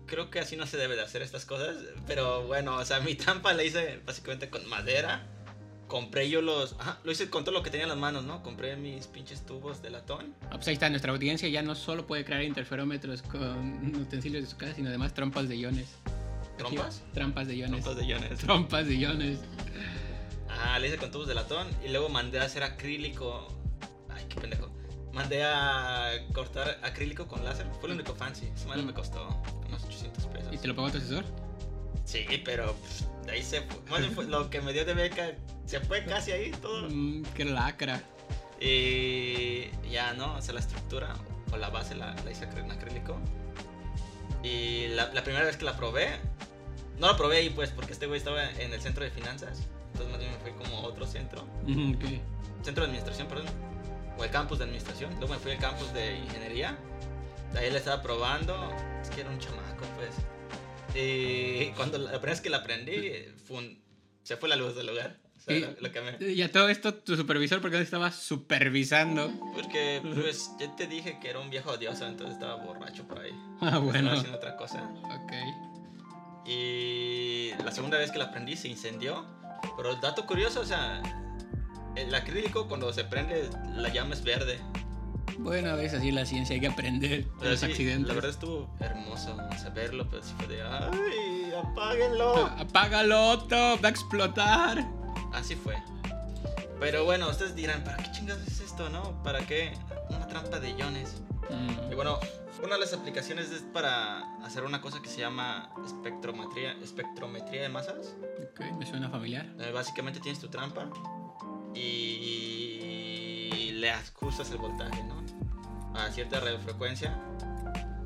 creo 0.07 0.31
que 0.31 0.41
así 0.41 0.57
no 0.57 0.67
se 0.67 0.77
debe 0.77 0.97
de 0.97 1.03
hacer 1.03 1.23
estas 1.23 1.45
cosas. 1.45 1.77
Pero 2.07 2.47
bueno, 2.47 2.77
o 2.77 2.85
sea, 2.85 3.01
mi 3.01 3.15
trampa 3.15 3.53
la 3.53 3.65
hice 3.65 4.01
básicamente 4.05 4.51
con 4.51 4.67
madera. 4.69 5.27
Compré 5.89 6.31
yo 6.31 6.41
los... 6.41 6.75
Ajá, 6.79 6.99
lo 7.05 7.13
hice 7.13 7.29
con 7.29 7.45
todo 7.45 7.55
lo 7.55 7.63
que 7.63 7.71
tenía 7.71 7.85
en 7.85 7.91
las 7.91 7.99
manos, 7.99 8.25
¿no? 8.25 8.43
Compré 8.43 8.75
mis 8.77 9.07
pinches 9.07 9.45
tubos 9.45 9.83
de 9.83 9.91
latón. 9.91 10.35
Ah, 10.47 10.53
pues 10.53 10.67
ahí 10.69 10.75
está, 10.75 10.89
nuestra 10.89 11.13
audiencia 11.13 11.49
ya 11.49 11.63
no 11.63 11.75
solo 11.75 12.07
puede 12.07 12.25
crear 12.25 12.43
interferómetros 12.43 13.23
con 13.23 13.95
utensilios 13.95 14.43
de 14.45 14.51
su 14.51 14.57
casa, 14.57 14.75
sino 14.75 14.89
además 14.89 15.15
trompas 15.15 15.49
de 15.49 15.57
iones. 15.57 15.89
¿Trompas? 16.57 17.03
Trampas 17.13 17.47
de 17.49 17.57
iones. 17.57 17.83
Trompas 17.83 17.97
de 17.97 18.07
iones. 18.07 18.39
Trompas 18.39 18.87
de 18.87 18.95
iones. 18.95 19.39
Ah, 20.57 20.79
le 20.79 20.87
hice 20.87 20.99
con 20.99 21.11
tubos 21.11 21.27
de 21.27 21.35
latón 21.35 21.67
y 21.85 21.89
luego 21.89 22.09
mandé 22.09 22.39
a 22.39 22.45
hacer 22.45 22.63
acrílico. 22.63 23.49
Ay, 24.09 24.25
qué 24.29 24.41
pendejo. 24.41 24.71
Mandé 25.15 25.45
a 25.45 26.11
cortar 26.33 26.79
acrílico 26.83 27.27
con 27.29 27.45
láser. 27.45 27.67
Fue 27.81 27.89
lo 27.89 27.95
único 27.95 28.15
fancy. 28.15 28.51
Esa 28.55 28.67
madre 28.67 28.83
me 28.83 28.93
costó 28.93 29.41
unos 29.67 29.85
800 29.85 30.27
pesos. 30.27 30.53
¿Y 30.53 30.59
te 30.59 30.69
lo 30.69 30.75
pagó 30.75 30.91
tu 30.91 30.99
asesor? 30.99 31.25
Sí, 32.05 32.27
pero 32.45 32.75
pff, 32.75 33.03
de 33.27 33.33
ahí 33.33 33.43
se 33.43 33.63
fue. 33.63 34.01
Bien 34.01 34.13
fue 34.13 34.25
lo 34.27 34.51
que 34.51 34.61
me 34.61 34.73
dio 34.73 34.85
de 34.85 34.95
beca 34.95 35.33
se 35.67 35.81
fue 35.81 36.05
casi 36.05 36.33
ahí 36.33 36.51
todo. 36.51 36.89
Mm, 36.91 37.23
qué 37.35 37.45
lacra. 37.45 38.03
Y 38.61 39.71
ya, 39.91 40.15
¿no? 40.15 40.35
O 40.35 40.43
sea, 40.43 40.55
la 40.55 40.61
estructura 40.61 41.15
o 41.53 41.57
la 41.57 41.71
base 41.71 41.95
la, 41.95 42.15
la 42.25 42.31
hice 42.31 42.45
en 42.45 42.71
acrílico. 42.71 43.17
Y 44.43 44.89
la, 44.89 45.13
la 45.13 45.25
primera 45.25 45.45
vez 45.45 45.57
que 45.57 45.65
la 45.65 45.77
probé, 45.77 46.09
no 46.99 47.07
la 47.07 47.17
probé 47.17 47.39
ahí 47.39 47.51
pues 47.51 47.71
porque 47.71 47.93
este 47.93 48.07
güey 48.07 48.19
estaba 48.19 48.51
en 48.51 48.73
el 48.73 48.81
centro 48.81 49.05
de 49.05 49.11
finanzas. 49.11 49.63
Entonces 49.93 50.11
más 50.11 50.19
bien 50.19 50.33
me 50.33 50.39
fui 50.39 50.53
como 50.53 50.79
a 50.79 50.81
otro 50.83 51.07
centro. 51.07 51.45
Mm. 51.67 51.95
Centro 52.63 52.83
de 52.85 52.91
administración, 52.91 53.29
perdón. 53.29 53.47
O 54.19 54.25
el 54.25 54.31
campus 54.31 54.59
de 54.59 54.65
administración. 54.65 55.11
Luego 55.19 55.35
me 55.35 55.41
fui 55.41 55.53
al 55.53 55.59
campus 55.59 55.93
de 55.93 56.17
ingeniería. 56.19 56.77
De 57.53 57.59
ahí 57.61 57.71
la 57.71 57.79
estaba 57.79 58.03
probando. 58.03 58.73
Es 59.03 59.11
que 59.11 59.21
era 59.23 59.31
un 59.31 59.39
chamaco, 59.39 59.85
pues. 59.97 60.15
Y 60.97 61.71
cuando 61.77 61.99
la, 61.99 62.05
la 62.13 62.19
primera 62.19 62.33
vez 62.33 62.41
que 62.41 62.51
la 62.51 62.59
aprendí, 62.59 63.01
fue 63.47 63.59
un- 63.59 63.83
se 64.23 64.37
fue 64.37 64.49
la 64.49 64.57
luz 64.57 64.77
del 64.77 64.87
lugar. 64.87 65.19
O 65.37 65.41
sea, 65.41 65.57
Y- 65.57 65.61
lo, 65.61 65.69
lo 65.81 65.93
que 65.93 66.01
me- 66.01 66.33
Y 66.33 66.41
a 66.43 66.51
todo 66.53 66.69
esto, 66.69 66.95
tu 66.95 67.17
supervisor, 67.17 67.61
¿por 67.61 67.71
qué 67.71 67.77
no 67.77 67.83
estaba 67.83 68.11
supervisando? 68.13 69.31
Porque, 69.55 70.01
pues, 70.15 70.51
ya 70.59 70.75
te 70.77 70.87
dije 70.87 71.19
que 71.21 71.29
era 71.31 71.41
un 71.41 71.51
viejo 71.51 71.73
odioso, 71.73 72.07
entonces 72.07 72.35
estaba 72.37 72.55
borracho 72.65 73.03
por 73.09 73.19
ahí. 73.19 73.33
Ah, 73.61 73.79
bueno. 73.79 73.99
Estaba 73.99 74.13
haciendo 74.19 74.39
otra 74.39 74.57
cosa. 74.57 74.83
Ok. 75.05 75.33
Y 76.47 77.51
la 77.65 77.73
segunda 77.73 77.99
vez 77.99 78.11
que 78.11 78.19
la 78.19 78.27
aprendí 78.27 78.57
se 78.57 78.69
incendió. 78.69 79.25
Pero 79.77 79.93
el 79.93 80.01
dato 80.01 80.27
curioso, 80.27 80.61
o 80.61 80.65
sea, 80.65 81.03
el 81.97 82.15
acrílico 82.15 82.69
cuando 82.69 82.93
se 82.93 83.05
prende, 83.05 83.49
la 83.77 83.89
llama 83.89 84.15
es 84.15 84.25
verde. 84.25 84.61
Bueno, 85.39 85.71
a 85.71 85.75
veces 85.75 85.99
así 85.99 86.13
la 86.13 86.25
ciencia 86.27 86.55
hay 86.55 86.61
que 86.61 86.69
aprender 86.69 87.25
de 87.25 87.51
los 87.51 87.61
sí, 87.61 87.67
accidentes. 87.67 88.09
La 88.09 88.15
verdad 88.15 88.31
estuvo 88.31 88.71
hermoso 88.81 89.37
saberlo, 89.61 90.09
pero 90.09 90.23
sí 90.23 90.33
fue 90.39 90.47
de, 90.47 90.63
¡ay, 90.63 91.53
apáguenlo! 91.57 92.47
Apágalo, 92.59 93.31
Otto, 93.31 93.57
va 93.57 93.89
a 93.89 93.89
explotar. 93.89 94.87
Así 95.33 95.57
fue. 95.57 95.77
Pero 96.79 97.05
bueno, 97.05 97.29
ustedes 97.29 97.55
dirán, 97.55 97.83
¿para 97.83 97.97
qué 97.97 98.13
chingados 98.13 98.47
es 98.47 98.61
esto, 98.61 98.89
no? 98.91 99.23
¿Para 99.23 99.41
qué 99.47 99.73
una 100.11 100.27
trampa 100.27 100.61
de 100.61 100.71
iones? 100.71 101.23
Mm, 101.51 101.93
Y 101.93 101.95
bueno, 101.95 102.19
una 102.63 102.75
de 102.75 102.81
las 102.81 102.93
aplicaciones 102.93 103.51
es 103.51 103.63
para 103.63 104.37
hacer 104.45 104.65
una 104.65 104.81
cosa 104.81 105.03
que 105.03 105.09
se 105.09 105.21
llama 105.21 105.71
espectrometría, 105.85 106.73
espectrometría 106.83 107.63
de 107.63 107.69
masas. 107.69 108.15
Ok, 108.51 108.61
me 108.79 108.87
suena 108.87 109.09
familiar. 109.09 109.47
Eh, 109.59 109.73
básicamente 109.73 110.21
tienes 110.21 110.41
tu 110.41 110.49
trampa 110.49 110.89
y 111.75 113.71
le 113.73 113.91
ajustas 113.91 114.51
el 114.51 114.59
voltaje, 114.59 115.03
¿no? 115.05 115.23
A 115.99 116.11
cierta 116.11 116.41
radiofrecuencia 116.41 117.17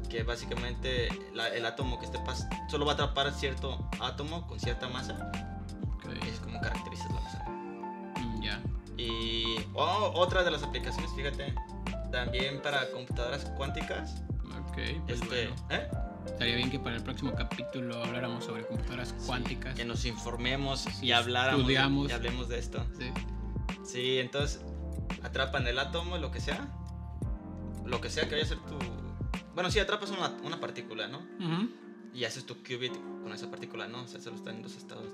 que 0.08 0.22
básicamente 0.22 1.08
la- 1.34 1.48
el 1.48 1.66
átomo 1.66 1.98
que 1.98 2.06
esté 2.06 2.18
pas 2.20 2.46
solo 2.70 2.86
va 2.86 2.92
a 2.92 2.94
atrapar 2.94 3.32
cierto 3.32 3.88
átomo 4.00 4.46
con 4.46 4.58
cierta 4.58 4.88
masa. 4.88 5.30
Es 6.26 6.40
como 6.40 6.58
caracterizas 6.60 7.06
la 7.12 7.20
masa. 7.20 7.44
mm, 7.48 8.40
ya. 8.42 8.60
Y 8.96 9.56
oh, 9.74 10.12
otra 10.14 10.42
de 10.42 10.50
las 10.50 10.62
aplicaciones, 10.62 11.10
fíjate, 11.14 11.54
también 12.10 12.60
para 12.62 12.90
computadoras 12.90 13.44
cuánticas. 13.56 14.22
Ok, 14.44 14.74
pues 15.06 15.20
Este, 15.20 15.48
bueno. 15.48 15.54
¿eh? 15.70 15.88
Estaría 16.26 16.56
bien 16.56 16.70
que 16.70 16.78
para 16.78 16.96
el 16.96 17.02
próximo 17.02 17.34
capítulo 17.34 18.02
habláramos 18.02 18.44
sobre 18.44 18.66
computadoras 18.66 19.14
cuánticas. 19.26 19.74
Que 19.74 19.84
nos 19.84 20.04
informemos 20.06 20.80
Sí, 20.80 21.06
y 21.06 21.12
habláramos 21.12 21.60
estudiamos. 21.60 22.08
y 22.10 22.12
hablemos 22.12 22.48
de 22.48 22.58
esto. 22.58 22.84
Sí. 22.98 23.10
Sí, 23.88 24.18
entonces 24.18 24.60
atrapan 25.22 25.66
el 25.66 25.78
átomo, 25.78 26.18
lo 26.18 26.30
que 26.30 26.40
sea. 26.40 26.68
Lo 27.86 28.02
que 28.02 28.10
sea 28.10 28.24
que 28.28 28.32
vaya 28.32 28.44
a 28.44 28.48
ser 28.48 28.58
tu. 28.58 28.78
Bueno, 29.54 29.70
sí, 29.70 29.78
atrapas 29.78 30.10
una, 30.10 30.28
una 30.44 30.60
partícula, 30.60 31.08
¿no? 31.08 31.18
Ujú. 31.18 31.70
Y 32.12 32.24
haces 32.24 32.44
tu 32.44 32.56
qubit 32.62 32.92
con 33.22 33.32
esa 33.32 33.50
partícula, 33.50 33.88
¿no? 33.88 34.02
O 34.02 34.06
sea, 34.06 34.20
solo 34.20 34.36
está 34.36 34.50
en 34.50 34.62
dos 34.62 34.76
estados. 34.76 35.10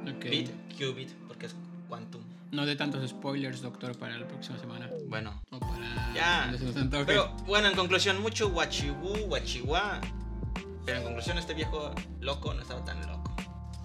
Ok. 0.00 0.24
Bit, 0.30 0.50
qubit, 0.78 1.10
porque 1.28 1.46
es 1.46 1.54
quantum. 1.90 2.22
No 2.52 2.64
de 2.64 2.74
tantos 2.74 3.06
spoilers, 3.06 3.60
doctor, 3.60 3.98
para 3.98 4.16
la 4.18 4.26
próxima 4.26 4.58
semana. 4.58 4.88
Bueno. 5.08 5.42
O 5.50 5.58
para. 5.58 6.14
Ya. 6.14 6.54
Pero 7.04 7.32
bueno, 7.46 7.68
en 7.68 7.76
conclusión, 7.76 8.22
mucho 8.22 8.48
guachibú, 8.48 9.14
guachihuá. 9.26 10.00
Pero 10.86 10.98
en 10.98 11.04
conclusión, 11.04 11.36
este 11.36 11.52
viejo 11.52 11.94
loco 12.20 12.54
no 12.54 12.62
estaba 12.62 12.82
tan 12.82 12.98
loco. 13.06 13.34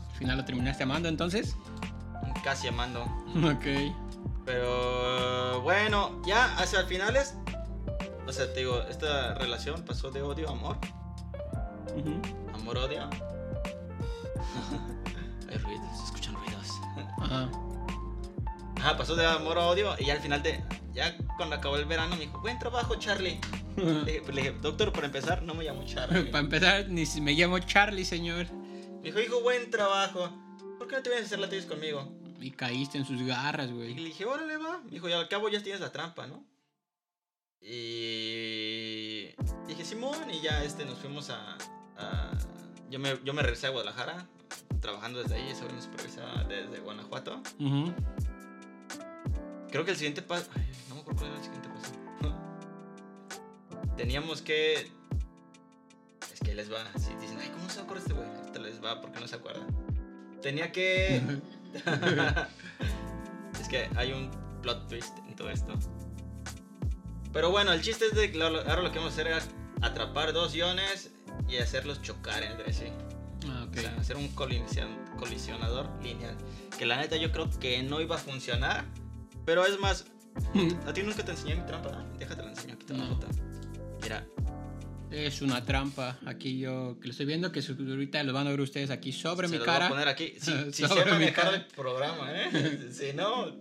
Al 0.09 0.15
final 0.15 0.37
lo 0.37 0.45
terminaste 0.45 0.83
amando 0.83 1.09
entonces. 1.09 1.57
Casi 2.45 2.69
amando. 2.69 3.03
Ok. 3.43 4.10
Pero 4.45 5.61
bueno, 5.61 6.21
ya 6.25 6.55
hacia 6.57 6.83
finales. 6.85 7.35
O 8.27 8.31
sea, 8.31 8.51
te 8.53 8.59
digo, 8.61 8.81
esta 8.89 9.35
relación 9.35 9.83
pasó 9.83 10.11
de 10.11 10.21
odio 10.21 10.49
a 10.49 10.51
amor. 10.51 10.77
Ujú. 11.95 12.21
Amor-odio. 12.53 13.09
Hay 15.49 15.57
ruidos, 15.57 15.97
se 15.97 16.05
escuchan 16.05 16.35
ruidos. 16.35 16.67
Ajá. 17.19 17.49
Ajá, 18.77 18.97
pasó 18.97 19.15
de 19.15 19.25
amor 19.25 19.57
a 19.57 19.67
odio 19.67 19.95
y 19.99 20.05
ya 20.05 20.13
al 20.13 20.21
final 20.21 20.41
de. 20.41 20.63
Ya 20.93 21.15
cuando 21.37 21.55
acabó 21.55 21.77
el 21.77 21.85
verano 21.85 22.15
me 22.15 22.21
dijo, 22.25 22.39
buen 22.41 22.59
trabajo, 22.59 22.95
Charlie. 22.95 23.39
Le 23.77 24.19
dije, 24.19 24.33
le 24.33 24.41
dije, 24.41 24.55
doctor, 24.61 24.91
para 24.91 25.05
empezar, 25.07 25.43
no 25.43 25.53
me 25.53 25.63
llamo 25.63 25.85
Charlie. 25.85 26.23
Para 26.31 26.43
empezar, 26.43 26.89
ni 26.89 27.05
si 27.05 27.21
me 27.21 27.33
llamo 27.33 27.57
Charlie, 27.59 28.03
señor. 28.03 28.47
Me 28.51 29.03
dijo, 29.03 29.19
hijo, 29.19 29.41
buen 29.41 29.71
trabajo. 29.71 30.29
¿Por 30.77 30.87
qué 30.87 30.97
no 30.97 31.03
te 31.03 31.09
vienes 31.09 31.25
a 31.25 31.27
hacer 31.27 31.39
la 31.39 31.47
tesis 31.47 31.65
conmigo? 31.65 32.20
Y 32.41 32.51
caíste 32.51 32.97
en 32.97 33.05
sus 33.05 33.21
garras, 33.23 33.69
Y 33.69 33.73
güey. 33.73 33.93
le 33.95 34.03
dije, 34.05 34.25
órale, 34.25 34.57
va. 34.57 34.79
Me 34.83 34.89
dijo, 34.91 35.07
y 35.07 35.13
al 35.13 35.27
cabo 35.29 35.47
ya 35.49 35.61
tienes 35.61 35.79
la 35.81 35.91
trampa, 35.91 36.27
¿no? 36.27 36.43
Y 37.61 39.27
dije, 39.67 39.85
Simón, 39.85 40.17
y 40.31 40.41
ya 40.41 40.63
este, 40.63 40.83
nos 40.85 40.97
fuimos 40.99 41.29
a. 41.29 41.57
a- 41.97 42.31
Yo, 42.89 42.99
me, 42.99 43.19
yo 43.23 43.33
me 43.33 43.41
regresé 43.41 43.67
a 43.67 43.69
Guadalajara, 43.69 44.27
trabajando 44.81 45.21
desde 45.21 45.35
ahí, 45.35 45.49
ese 45.49 45.63
güey 45.63 45.75
me 45.75 45.81
supervisaba 45.81 46.43
desde 46.45 46.79
Guanajuato. 46.79 47.41
Creo 49.69 49.85
que 49.85 49.91
el 49.91 49.97
siguiente 49.97 50.21
paso. 50.21 50.49
ay, 50.55 50.69
No 50.89 50.95
me 50.95 51.01
acuerdo 51.01 51.19
cuál 51.21 51.31
era 51.31 51.39
el 51.39 51.45
siguiente 51.45 51.69
paso. 51.69 51.93
Teníamos 53.97 54.41
que. 54.41 54.91
Es 56.33 56.39
que 56.43 56.53
les 56.55 56.71
va. 56.71 56.83
Si 56.97 57.13
dicen, 57.15 57.37
ay, 57.39 57.49
¿cómo 57.49 57.69
se 57.69 57.79
acuerda 57.79 58.01
este 58.01 58.13
güey? 58.13 58.27
Te 58.51 58.59
les 58.59 58.83
va 58.83 58.99
porque 58.99 59.19
no 59.19 59.27
se 59.27 59.35
acuerda. 59.35 59.65
Tenía 60.41 60.71
que. 60.71 61.21
es 63.61 63.67
que 63.69 63.89
hay 63.95 64.11
un 64.13 64.29
plot 64.61 64.87
twist 64.87 65.17
en 65.27 65.35
todo 65.35 65.49
esto. 65.49 65.73
Pero 67.33 67.49
bueno, 67.51 67.71
el 67.71 67.81
chiste 67.81 68.05
es 68.07 68.15
de 68.15 68.31
que 68.31 68.41
ahora 68.43 68.81
lo 68.81 68.91
que 68.91 68.97
vamos 68.99 69.11
a 69.17 69.21
hacer 69.21 69.27
es 69.27 69.49
atrapar 69.81 70.33
dos 70.33 70.53
iones 70.53 71.11
y 71.47 71.57
hacerlos 71.57 72.01
chocar 72.01 72.43
entre 72.43 72.73
sí. 72.73 72.85
Ah, 73.47 73.65
ok. 73.67 73.77
O 73.77 73.81
sea, 73.81 73.95
hacer 73.97 74.17
un 74.17 74.29
colision- 74.35 75.15
colisionador 75.17 75.89
lineal. 76.03 76.35
Que 76.77 76.85
la 76.85 76.97
neta 76.97 77.15
yo 77.15 77.31
creo 77.31 77.49
que 77.59 77.81
no 77.83 78.01
iba 78.01 78.15
a 78.15 78.19
funcionar. 78.19 78.83
Pero 79.45 79.65
es 79.65 79.79
más, 79.79 80.05
a 80.87 80.93
ti 80.93 81.03
nunca 81.03 81.23
te 81.23 81.31
enseñé 81.31 81.55
mi 81.55 81.65
trampa. 81.65 82.03
Déjate 82.19 82.43
la 82.43 82.49
enseño 82.49 82.73
aquí 82.75 82.85
te 82.85 82.93
No. 82.93 83.19
Mira, 84.01 84.25
Es 85.11 85.41
una 85.41 85.63
trampa. 85.65 86.17
Aquí 86.25 86.57
yo 86.59 86.97
lo 87.01 87.09
estoy 87.11 87.25
viendo, 87.25 87.51
que 87.51 87.59
ahorita 87.59 88.23
lo 88.23 88.31
van 88.33 88.47
a 88.47 88.51
ver 88.51 88.61
ustedes 88.61 88.89
aquí 88.91 89.11
sobre 89.11 89.47
se 89.47 89.51
mi 89.53 89.57
los 89.57 89.67
voy 89.67 89.75
a 89.75 89.79
cara. 89.79 89.89
poner 89.89 90.07
aquí. 90.07 90.33
Si, 90.39 90.51
si 90.71 90.83
Sobre 90.87 91.11
se 91.11 91.17
mi 91.19 91.31
cara. 91.31 91.55
el 91.55 91.65
programa, 91.65 92.31
¿eh? 92.33 92.87
si 92.91 93.13
no. 93.13 93.51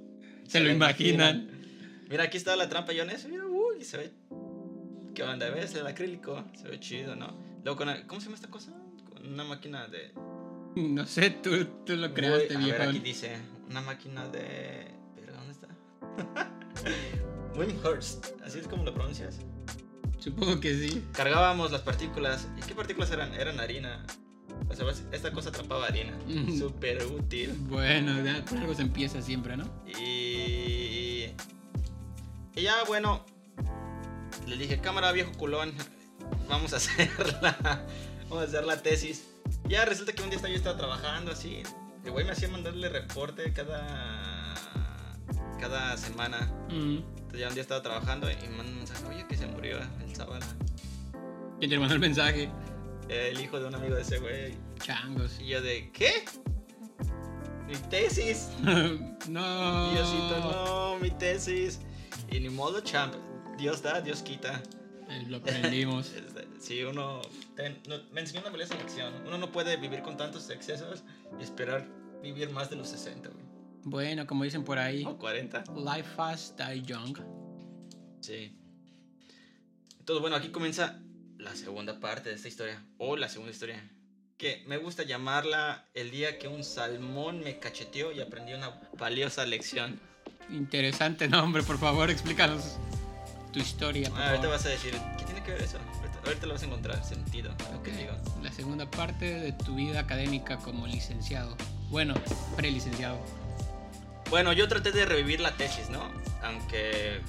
Se 0.46 0.60
lo 0.60 0.70
imaginan. 0.70 1.48
Mira, 2.08 2.24
aquí 2.24 2.36
está 2.36 2.54
la 2.56 2.68
trampa 2.68 2.92
iones. 2.92 3.26
Mira, 3.28 3.46
uy, 3.46 3.84
se 3.84 3.96
ve. 3.96 4.10
¿Qué 5.14 5.22
onda? 5.24 5.50
¿Ves? 5.50 5.74
El 5.74 5.86
acrílico. 5.86 6.44
Se 6.54 6.68
ve 6.68 6.78
chido, 6.78 7.16
¿no? 7.16 7.36
Luego 7.64 7.76
con. 7.78 7.88
¿Cómo 8.06 8.20
se 8.20 8.26
llama 8.26 8.36
esta 8.36 8.48
cosa? 8.48 8.72
Con 9.12 9.26
una 9.32 9.44
máquina 9.44 9.88
de. 9.88 10.12
No 10.76 11.04
sé, 11.04 11.30
tú, 11.30 11.64
tú 11.84 11.96
lo 11.96 12.14
creaste, 12.14 12.56
Uy, 12.56 12.70
a 12.70 12.74
ver, 12.74 12.82
aquí 12.82 13.00
dice. 13.00 13.36
Una 13.68 13.80
máquina 13.80 14.28
de. 14.28 14.86
¿Pero 15.16 15.32
dónde 15.34 15.52
está? 15.52 15.68
Wimhurst. 17.56 18.26
¿Así 18.44 18.60
es 18.60 18.68
como 18.68 18.84
lo 18.84 18.94
pronuncias? 18.94 19.40
Supongo 20.18 20.60
que 20.60 20.74
sí. 20.74 21.04
Cargábamos 21.12 21.72
las 21.72 21.80
partículas. 21.82 22.48
¿Y 22.58 22.60
qué 22.60 22.74
partículas 22.74 23.10
eran? 23.10 23.32
Eran 23.34 23.58
harina. 23.60 24.04
O 24.68 24.74
sea, 24.74 24.86
esta 25.12 25.32
cosa 25.32 25.48
atrapaba 25.48 25.86
harina. 25.86 26.12
Mm. 26.26 26.58
Súper 26.58 27.04
útil. 27.06 27.54
Bueno, 27.68 28.22
ya 28.22 28.44
por 28.44 28.58
algo 28.58 28.74
se 28.74 28.82
empieza 28.82 29.22
siempre, 29.22 29.56
¿no? 29.56 29.64
Y... 29.86 31.30
y 32.54 32.62
ya, 32.62 32.84
bueno, 32.86 33.24
le 34.46 34.56
dije, 34.56 34.80
cámara 34.80 35.12
viejo 35.12 35.32
culón, 35.32 35.72
vamos 36.48 36.72
a 36.72 36.76
hacerla, 36.76 37.56
vamos 38.28 38.44
a 38.44 38.46
hacer 38.46 38.64
la 38.64 38.82
tesis. 38.82 39.26
Ya 39.68 39.84
resulta 39.84 40.12
que 40.12 40.22
un 40.22 40.30
día 40.30 40.40
yo 40.40 40.48
estaba 40.48 40.76
trabajando 40.76 41.32
así, 41.32 41.62
el 42.04 42.10
güey 42.10 42.24
me 42.24 42.32
hacía 42.32 42.48
mandarle 42.48 42.88
reporte 42.88 43.52
cada, 43.52 44.54
cada 45.60 45.96
semana. 45.96 46.50
Mm. 46.68 47.19
Entonces 47.30 47.40
ya 47.42 47.48
un 47.48 47.54
día 47.54 47.62
estaba 47.62 47.80
trabajando 47.82 48.28
y 48.28 48.34
me 48.48 48.56
mandó 48.56 48.72
un 48.72 48.78
mensaje, 48.78 49.04
oye, 49.06 49.24
que 49.28 49.36
se 49.36 49.46
murió 49.46 49.78
el 49.78 50.16
sábado. 50.16 50.44
¿Quién 51.60 51.70
te 51.70 51.78
mandó 51.78 51.94
el 51.94 52.00
mensaje? 52.00 52.50
El 53.08 53.40
hijo 53.40 53.60
de 53.60 53.66
un 53.66 53.74
amigo 53.76 53.94
de 53.94 54.02
ese 54.02 54.18
güey. 54.18 54.54
Changos. 54.80 55.38
Y 55.40 55.46
yo 55.48 55.62
de, 55.62 55.90
¿qué? 55.92 56.24
Mi 57.68 57.76
tesis. 57.88 58.48
no. 59.28 59.92
Diosito, 59.92 60.40
no, 60.40 60.98
mi 60.98 61.10
tesis. 61.10 61.78
Y 62.32 62.40
ni 62.40 62.48
modo, 62.48 62.80
champ. 62.80 63.14
Dios 63.58 63.80
da, 63.82 64.00
Dios 64.00 64.22
quita. 64.22 64.60
Eh, 65.08 65.24
Lo 65.28 65.36
aprendimos. 65.36 66.10
Este, 66.16 66.48
Si 66.58 66.82
uno. 66.82 67.22
ten- 67.54 67.80
no- 67.88 68.00
me 68.12 68.22
enseñó 68.22 68.40
una 68.40 68.50
valiosa 68.50 68.74
lección. 68.74 69.12
Uno 69.26 69.38
no 69.38 69.52
puede 69.52 69.76
vivir 69.76 70.02
con 70.02 70.16
tantos 70.16 70.50
excesos 70.50 71.04
y 71.38 71.42
esperar 71.44 71.86
vivir 72.22 72.50
más 72.50 72.70
de 72.70 72.76
los 72.76 72.88
60, 72.88 73.28
güey. 73.28 73.49
Bueno, 73.84 74.26
como 74.26 74.44
dicen 74.44 74.64
por 74.64 74.78
ahí, 74.78 75.04
O 75.06 75.16
40. 75.18 75.64
life 75.76 76.08
fast, 76.16 76.58
die 76.60 76.82
young. 76.82 77.16
Sí. 78.20 78.56
Entonces, 79.98 80.20
bueno, 80.20 80.36
aquí 80.36 80.48
comienza 80.48 80.98
la 81.38 81.54
segunda 81.54 82.00
parte 82.00 82.28
de 82.30 82.34
esta 82.34 82.48
historia. 82.48 82.84
O 82.98 83.16
la 83.16 83.28
segunda 83.28 83.52
historia. 83.52 83.82
Que 84.36 84.64
me 84.66 84.78
gusta 84.78 85.02
llamarla 85.02 85.86
el 85.94 86.10
día 86.10 86.38
que 86.38 86.48
un 86.48 86.64
salmón 86.64 87.40
me 87.40 87.58
cacheteó 87.58 88.10
y 88.12 88.20
aprendí 88.20 88.54
una 88.54 88.80
valiosa 88.98 89.44
lección. 89.44 90.00
Interesante 90.50 91.28
nombre, 91.28 91.62
por 91.62 91.78
favor, 91.78 92.10
explícanos 92.10 92.76
tu 93.52 93.58
historia. 93.60 94.08
Por 94.10 94.18
Ah, 94.18 94.24
ahorita 94.30 94.42
favor. 94.44 94.56
vas 94.56 94.66
a 94.66 94.68
decir, 94.70 94.92
¿qué 95.18 95.24
tiene 95.24 95.42
que 95.44 95.52
ver 95.52 95.62
eso? 95.62 95.78
Ahorita, 95.98 96.18
ahorita 96.26 96.46
lo 96.46 96.52
vas 96.54 96.62
a 96.62 96.66
encontrar 96.66 97.04
sentido. 97.04 97.50
a 97.68 97.72
lo 97.72 97.82
que 97.82 97.90
Ok, 97.90 97.96
digo. 97.98 98.12
La 98.42 98.50
segunda 98.52 98.90
parte 98.90 99.26
de 99.40 99.52
tu 99.52 99.74
vida 99.74 100.00
académica 100.00 100.56
como 100.58 100.86
licenciado. 100.86 101.56
Bueno, 101.90 102.14
prelicenciado. 102.56 103.18
Bueno, 104.30 104.52
yo 104.52 104.68
traté 104.68 104.92
de 104.92 105.04
revivir 105.04 105.40
la 105.40 105.56
tesis, 105.56 105.90
¿no? 105.90 106.08
Aunque, 106.44 107.20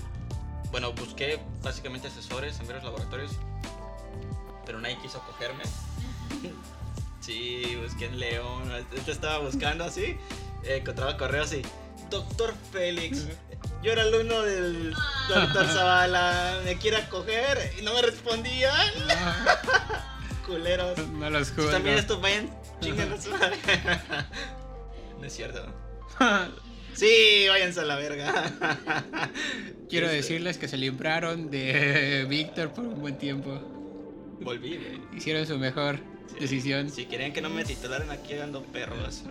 bueno, 0.69 0.93
busqué 0.93 1.39
básicamente 1.63 2.07
asesores 2.07 2.59
en 2.59 2.67
varios 2.67 2.83
laboratorios, 2.83 3.31
pero 4.67 4.79
nadie 4.79 4.99
quiso 5.01 5.17
acogerme. 5.17 5.63
Sí, 7.19 7.75
busqué 7.83 8.05
en 8.05 8.19
León, 8.19 8.71
este 8.95 9.11
estaba 9.11 9.39
buscando 9.39 9.83
así, 9.83 10.17
eh, 10.63 10.77
encontraba 10.77 11.17
correos 11.17 11.51
y, 11.53 11.63
doctor 12.11 12.53
Félix, 12.71 13.25
yo 13.81 13.91
era 13.91 14.03
alumno 14.03 14.41
del 14.43 14.93
doctor 15.27 15.67
Zavala, 15.67 16.61
me 16.63 16.77
quiere 16.77 16.97
acoger 16.97 17.73
y 17.79 17.81
no 17.81 17.93
me 17.95 18.03
respondían, 18.03 18.87
culeros. 20.45 20.97
no 21.09 21.29
los 21.31 21.49
juzgo. 21.49 21.71
también 21.71 21.97
esto 21.97 22.19
vayan, 22.21 22.49
chingan. 22.79 23.09
No 25.19 25.27
es 25.27 25.33
cierto. 25.35 25.90
Sí, 26.93 27.45
váyanse 27.47 27.79
a 27.79 27.83
la 27.85 27.95
verga. 27.95 28.33
Quiero 29.89 30.07
Este, 30.07 30.17
decirles 30.17 30.57
que 30.57 30.67
se 30.67 30.77
libraron 30.77 31.49
de 31.49 32.25
Víctor 32.29 32.71
por 32.73 32.83
un 32.85 32.99
buen 32.99 33.17
tiempo. 33.17 33.59
volví, 34.41 34.77
güey. 34.77 34.99
Hicieron 35.17 35.47
su 35.47 35.57
mejor 35.57 35.99
Sí. 36.33 36.35
decisión. 36.41 36.89
Si 36.89 37.05
querían 37.05 37.31
que 37.33 37.41
no 37.41 37.49
me 37.49 37.63
titularan 37.65 38.09
aquí 38.09 38.33
ando 38.33 38.61
perros. 38.63 39.23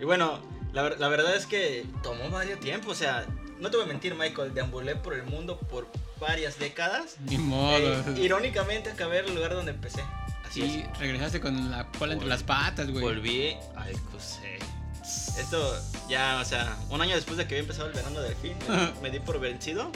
Y 0.00 0.04
bueno, 0.04 0.40
la, 0.72 0.82
ver- 0.82 1.00
la 1.00 1.08
verdad 1.08 1.34
es 1.36 1.46
que 1.46 1.84
tomó 2.02 2.30
varios 2.30 2.60
tiempo. 2.60 2.90
O 2.90 2.94
sea, 2.94 3.26
no 3.58 3.70
te 3.70 3.76
voy 3.78 3.86
a 3.86 3.88
mentir, 3.88 4.14
Michael. 4.14 4.54
Deambulé 4.54 4.94
por 4.96 5.14
el 5.14 5.22
mundo 5.24 5.58
por 5.58 5.88
varias 6.20 6.58
décadas. 6.58 7.16
Ni 7.28 7.38
modo. 7.38 7.76
Eh, 7.78 8.02
irónicamente 8.22 8.90
acabé 8.90 9.20
en 9.20 9.26
el 9.26 9.34
lugar 9.34 9.54
donde 9.54 9.72
empecé. 9.72 10.02
Así 10.46 10.62
Sí, 10.62 10.84
regresaste 10.98 11.40
con 11.40 11.70
la 11.70 11.86
cola 11.98 12.12
entre 12.14 12.28
las 12.28 12.42
patas, 12.42 12.90
güey. 12.90 13.02
Volví 13.02 13.54
al 13.76 13.92
QC. 13.92 14.58
Esto 15.38 15.74
ya, 16.08 16.38
o 16.40 16.44
sea, 16.44 16.76
un 16.90 17.00
año 17.00 17.14
después 17.14 17.36
de 17.36 17.46
que 17.46 17.54
había 17.54 17.62
empezado 17.62 17.88
el 17.88 17.94
verano 17.94 18.20
del 18.20 18.34
fin, 18.36 18.54
me, 18.68 19.00
me 19.02 19.10
di 19.10 19.20
por 19.20 19.40
vencido. 19.40 19.90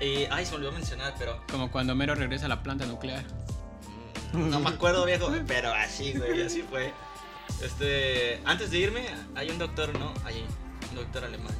Y, 0.00 0.24
ay, 0.30 0.44
se 0.44 0.50
me 0.52 0.58
olvidó 0.58 0.72
mencionar, 0.72 1.14
pero 1.18 1.40
Como 1.50 1.70
cuando 1.70 1.94
Mero 1.94 2.14
regresa 2.14 2.44
a 2.46 2.48
la 2.50 2.62
planta 2.62 2.84
nuclear. 2.86 3.24
Mm, 4.32 4.50
No 4.50 4.60
me 4.60 4.68
acuerdo, 4.70 5.04
viejo, 5.06 5.30
pero 5.46 5.72
así, 5.72 6.12
güey, 6.12 6.42
así 6.42 6.62
fue. 6.62 6.92
Este, 7.62 8.42
antes 8.44 8.70
de 8.70 8.78
irme, 8.78 9.06
hay 9.34 9.48
un 9.50 9.58
doctor, 9.58 9.98
¿no? 9.98 10.12
Hay 10.24 10.44
un 10.90 10.96
doctor 10.96 11.24
alemán. 11.24 11.54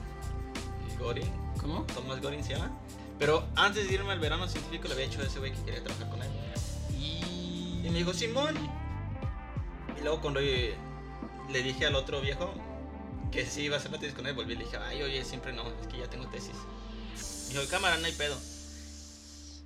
Gorin, 0.98 1.30
¿Cómo? 1.60 1.82
Thomas 1.94 2.20
Gorin 2.20 2.42
se 2.44 2.54
llama. 2.54 2.70
Pero 3.18 3.46
antes 3.56 3.88
de 3.88 3.94
irme 3.94 4.12
al 4.12 4.18
verano 4.20 4.46
científico 4.48 4.88
le 4.88 4.94
había 4.94 5.06
dicho 5.08 5.20
a 5.22 5.24
ese 5.24 5.38
güey 5.38 5.52
que 5.52 5.62
quería 5.62 5.82
trabajar 5.82 6.10
con 6.10 6.22
él. 6.22 6.28
Y 6.94 7.88
me 7.90 7.98
dijo, 7.98 8.12
Simón. 8.12 8.54
Y 9.98 10.02
luego 10.02 10.20
cuando 10.20 10.40
eh, 10.40 10.74
le 11.50 11.62
dije 11.62 11.86
al 11.86 11.94
otro 11.94 12.20
viejo 12.20 12.54
que 13.32 13.46
sí 13.46 13.62
iba 13.62 13.76
a 13.76 13.78
hacer 13.78 13.90
la 13.90 13.98
tesis 13.98 14.14
con 14.14 14.26
él, 14.26 14.34
volví 14.34 14.54
y 14.54 14.56
le 14.56 14.64
dije, 14.64 14.76
ay, 14.76 15.02
oye, 15.02 15.24
siempre 15.24 15.52
no, 15.52 15.68
es 15.80 15.86
que 15.88 15.98
ya 15.98 16.08
tengo 16.08 16.28
tesis. 16.28 16.56
Dijo, 17.48 17.62
cámara, 17.68 17.96
no 17.98 18.06
hay 18.06 18.12
pedo. 18.12 18.38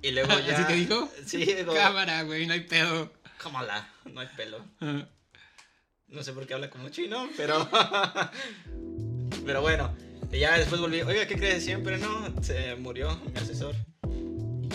Y 0.01 0.11
luego 0.11 0.39
ya... 0.47 0.55
¿Así 0.55 0.63
te 0.65 0.73
dijo? 0.73 1.09
Sí, 1.25 1.37
digo, 1.45 1.73
Cámara, 1.73 2.23
güey, 2.23 2.47
no 2.47 2.53
hay 2.53 2.61
pedo. 2.61 3.11
cámara, 3.37 3.89
no 4.05 4.19
hay 4.21 4.27
pelo. 4.35 4.63
No 6.07 6.23
sé 6.23 6.33
por 6.33 6.45
qué 6.45 6.53
habla 6.53 6.69
como 6.69 6.89
chino, 6.89 7.29
pero. 7.37 7.69
pero 9.45 9.61
bueno. 9.61 9.95
Y 10.29 10.39
ya 10.39 10.57
después 10.57 10.81
volví. 10.81 11.01
Oiga, 11.01 11.25
¿qué 11.25 11.35
crees? 11.35 11.63
Siempre 11.63 11.97
no. 11.97 12.43
Se 12.43 12.75
murió 12.75 13.17
mi 13.33 13.39
asesor. 13.39 13.75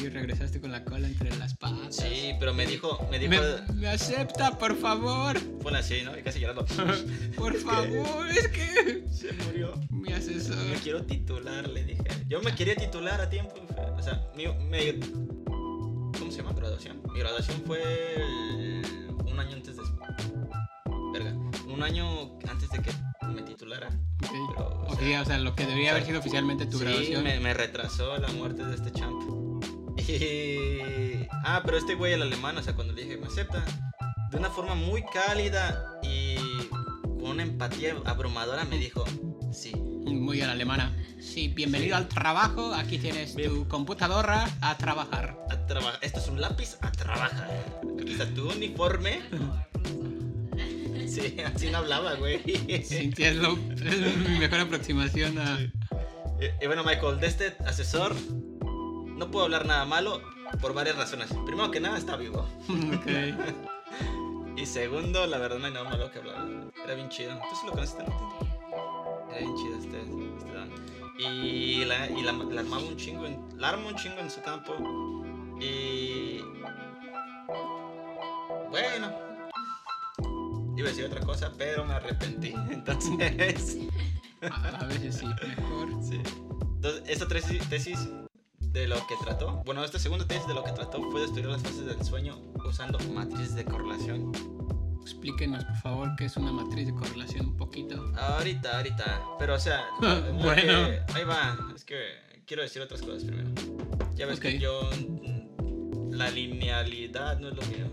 Y 0.07 0.11
regresaste 0.11 0.61
con 0.61 0.71
la 0.71 0.85
cola 0.85 1.09
entre 1.09 1.35
las 1.37 1.55
patas. 1.57 1.97
Sí, 1.97 2.33
pero 2.39 2.55
me 2.55 2.65
dijo. 2.67 3.07
Me 3.11 3.19
dijo. 3.19 3.33
Me, 3.69 3.75
me 3.75 3.89
acepta, 3.89 4.57
por 4.59 4.77
favor. 4.77 5.39
Ponle 5.63 5.81
así, 5.81 6.03
¿no? 6.05 6.17
Y 6.17 6.23
casi 6.23 6.39
llorando. 6.41 6.65
Por 7.37 7.55
Es 7.57 7.65
que- 7.65 7.71
favor, 7.71 8.29
es 8.31 8.49
que 8.49 9.05
Se 9.11 9.33
murió. 9.33 9.75
mi 9.91 10.13
asesor. 10.13 10.57
Me 10.71 10.77
quiero 10.77 11.05
titular, 11.05 11.69
le 11.69 11.85
dije. 11.85 12.05
Yo 12.29 12.41
me 12.43 12.55
quería 12.55 12.77
titular 12.77 13.21
a 13.21 13.29
tiempo. 13.29 13.55
O 13.97 14.03
sea, 14.03 14.23
mi, 14.37 14.47
me- 14.47 15.01
¿Cómo 16.19 16.31
se 16.31 16.39
llama? 16.39 16.53
Graduación. 16.53 17.03
Mi 17.13 17.19
graduación 17.19 17.63
fue 17.67 17.81
el- 18.17 18.83
un 19.27 19.41
año 19.41 19.55
antes 19.57 19.77
de. 19.77 19.83
Verga. 21.13 21.33
Un 21.67 21.83
año 21.83 22.39
antes 22.49 22.71
de 22.71 22.79
que 22.83 22.91
me 23.27 23.43
titulara. 23.43 23.89
Ok, 23.89 24.31
Pero, 24.31 24.69
o 24.69 24.93
Ok, 24.93 25.01
sea, 25.01 25.23
o 25.23 25.25
sea, 25.25 25.39
lo 25.39 25.55
que 25.55 25.67
debería 25.67 25.91
haber 25.91 26.05
sido 26.07 26.21
oficialmente 26.21 26.67
tu 26.67 26.79
sí, 26.79 26.85
graduación. 26.85 27.25
Me, 27.25 27.41
me 27.41 27.55
retrasó 27.55 28.17
la 28.19 28.29
muerte 28.29 28.65
de 28.65 28.75
este 28.77 28.93
champ. 28.93 29.21
Y... 30.09 31.27
Ah, 31.49 31.63
pero 31.65 31.79
este 31.79 31.95
güey, 31.95 32.13
el 32.13 32.23
alemán, 32.23 32.57
o 32.59 32.63
sea, 32.63 32.75
cuando 32.75 32.93
le 32.93 33.05
dije, 33.05 33.17
me 33.19 33.27
acepta, 33.29 33.65
de 34.33 34.37
una 34.37 34.51
forma 34.51 34.75
muy 34.75 35.05
cálida 35.05 35.93
y 36.03 36.35
con 37.03 37.23
una 37.31 37.45
empatía 37.45 37.95
abrumadora, 38.05 38.65
me 38.65 38.79
dijo, 38.79 39.05
sí. 39.53 39.73
Muy 39.77 40.39
la 40.39 40.53
alemana. 40.53 40.93
Sí, 41.21 41.49
bienvenido 41.49 41.97
al 41.97 42.09
trabajo. 42.09 42.75
Aquí 42.75 42.99
tienes 42.99 43.35
Bien. 43.37 43.49
tu 43.51 43.69
computadora 43.69 44.49
a 44.61 44.77
trabajar. 44.77 45.37
A 45.51 45.67
trabajar. 45.67 45.99
Esto 46.03 46.19
es 46.21 46.29
un 46.29 46.41
lápiz 46.41 46.77
a 46.81 46.91
trabajar. 46.93 47.49
Aquí 48.01 48.13
está 48.13 48.27
tu 48.35 48.51
uniforme. 48.51 49.21
Sí, 51.09 51.37
así 51.45 51.71
no 51.71 51.79
hablaba, 51.79 52.15
güey. 52.15 52.41
Sí, 52.85 53.13
es, 53.19 53.37
lo- 53.37 53.57
es 53.85 54.17
mi 54.29 54.39
mejor 54.39 54.61
aproximación 54.61 55.39
a. 55.39 55.61
Y, 55.61 56.65
y 56.65 56.67
bueno, 56.67 56.83
Michael, 56.85 57.19
de 57.21 57.27
este 57.29 57.57
asesor 57.67 58.15
no 59.17 59.31
puedo 59.31 59.47
hablar 59.47 59.67
nada 59.67 59.85
malo 59.85 60.21
por 60.61 60.75
varias 60.75 60.97
razones. 60.97 61.29
Primero 61.45 61.71
que 61.71 61.81
nada, 61.81 61.99
está 61.99 62.17
vivo. 62.17 62.47
Ok. 62.95 63.07
Y 64.57 64.65
segundo, 64.65 65.27
la 65.27 65.37
verdad 65.37 65.59
no 65.59 65.67
hay 65.67 65.73
nada 65.75 65.85
malo 65.85 66.11
que 66.11 66.19
hablar. 66.19 66.47
Era 66.83 66.95
bien 66.95 67.11
chido. 67.11 67.39
¿Tú 67.51 67.57
sí 67.61 67.67
lo 67.67 67.73
conociste, 67.73 68.05
no? 68.05 69.29
Era 69.31 69.41
bien 69.41 69.55
chido 69.55 69.77
este, 69.77 70.01
este 70.01 70.53
don. 70.55 70.73
Y, 71.19 71.85
la, 71.85 72.11
y 72.11 72.23
la, 72.23 72.33
la 72.33 72.61
armaba 72.63 72.83
un 72.83 72.97
chingo, 72.97 73.27
en, 73.27 73.39
la 73.59 73.69
arma 73.69 73.89
un 73.89 73.97
chingo 73.97 74.19
en 74.19 74.31
su 74.31 74.41
campo. 74.41 74.73
Y... 75.61 76.41
Bueno. 78.71 79.13
Iba 80.75 80.87
a 80.87 80.91
decir 80.91 81.05
otra 81.05 81.21
cosa, 81.21 81.53
pero 81.59 81.85
me 81.85 81.93
arrepentí. 81.93 82.55
Entonces... 82.71 83.77
A, 84.41 84.69
a 84.69 84.85
veces 84.87 85.17
sí, 85.17 85.27
mejor. 85.27 85.89
Sí. 86.03 86.19
Entonces, 86.77 87.03
esta 87.07 87.29
tesis, 87.29 87.69
tesis 87.69 88.09
de 88.77 88.87
lo 88.89 89.07
que 89.07 89.15
trató, 89.23 89.63
bueno, 89.65 89.83
esta 89.85 89.99
segunda 89.99 90.27
tesis 90.27 90.47
de 90.47 90.53
lo 90.55 90.63
que 90.63 90.73
trató 90.73 91.03
fue 91.11 91.21
de 91.21 91.27
estudiar 91.27 91.49
las 91.51 91.63
fases 91.63 91.87
del 91.87 92.05
sueño 92.05 92.39
usando 92.65 92.99
matrices 93.15 93.55
de 93.55 93.65
correlación. 93.65 94.33
Explíquenos, 95.01 95.65
por 95.65 95.77
favor, 95.77 96.11
qué 96.19 96.27
es 96.27 96.37
una 96.37 96.53
matriz 96.53 96.87
de 96.87 96.93
correlación 96.95 97.47
un 97.47 97.57
poquito. 97.57 98.13
Ahorita, 98.17 98.77
ahorita. 98.77 99.23
Pero, 99.39 99.55
o 99.55 99.59
sea, 99.59 99.85
Bueno. 100.01 100.89
ahí 101.15 101.25
va. 101.25 101.57
Es 101.75 101.85
que 101.85 101.97
quiero 102.45 102.63
decir 102.63 102.83
otras 102.83 103.01
cosas 103.03 103.25
primero. 103.25 103.49
Ya 104.15 104.27
ves 104.27 104.37
Ok. 104.39 104.43
que 104.43 104.59
yo. 104.59 104.91
mm, 105.63 106.11
La 106.13 106.31
linealidad 106.31 107.39
no 107.39 107.49
es 107.49 107.55
lo 107.57 107.63
mío. 107.63 107.93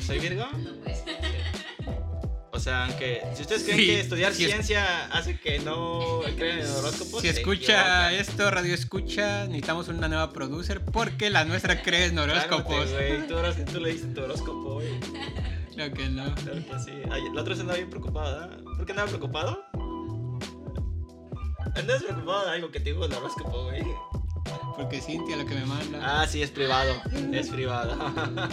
¿Soy 0.00 0.18
Virgo? 0.18 0.44
O 2.54 2.60
sea, 2.60 2.84
aunque 2.86 3.20
si 3.34 3.42
ustedes 3.42 3.64
creen 3.64 3.78
Sí, 3.80 3.86
que 3.86 4.00
estudiar 4.00 4.32
ciencia 4.32 5.06
hace 5.06 5.40
que 5.40 5.58
no 5.58 6.20
crean 6.36 6.60
en 6.60 6.70
horóscopos, 6.70 7.20
Si 7.20 7.26
escucha 7.26 8.12
esto, 8.12 8.48
radio 8.48 8.72
escucha, 8.72 9.46
necesitamos 9.46 9.88
una 9.88 10.06
nueva 10.06 10.32
producer 10.32 10.80
porque 10.84 11.30
la 11.30 11.44
nuestra 11.44 11.82
cree 11.82 12.06
en 12.06 12.18
horóscopos. 12.18 12.90
Cálmate. 12.90 13.64
Tú, 13.64 13.72
tú 13.72 13.80
le 13.80 13.92
diste 13.92 14.06
tu 14.08 14.22
horóscopo, 14.22 14.74
güey. 14.74 14.88
Creo 15.74 15.92
que 15.92 16.08
no. 16.08 16.32
Claro 16.36 16.64
que 16.64 16.78
sí. 16.78 16.92
Ay, 17.10 17.22
la 17.34 17.40
otra 17.40 17.54
vez 17.54 17.60
andaba 17.60 17.76
bien 17.76 17.90
preocupado, 17.90 18.40
¿verdad? 18.40 18.62
¿Por 18.62 18.86
qué 18.86 18.92
andaba 18.92 19.08
preocupado? 19.08 19.64
Andas 21.74 22.04
preocupado 22.04 22.46
de 22.46 22.50
algo 22.52 22.70
que 22.70 22.78
te 22.78 22.92
digo 22.92 23.04
el 23.04 23.12
horóscopo, 23.12 23.64
güey. 23.64 23.82
Porque 24.76 25.00
Cintia 25.00 25.36
lo 25.36 25.44
que 25.44 25.56
me 25.56 25.66
manda. 25.66 26.22
Ah, 26.22 26.26
sí, 26.28 26.40
es 26.40 26.52
privado. 26.52 26.94
Es 27.32 27.48
privado. 27.48 27.96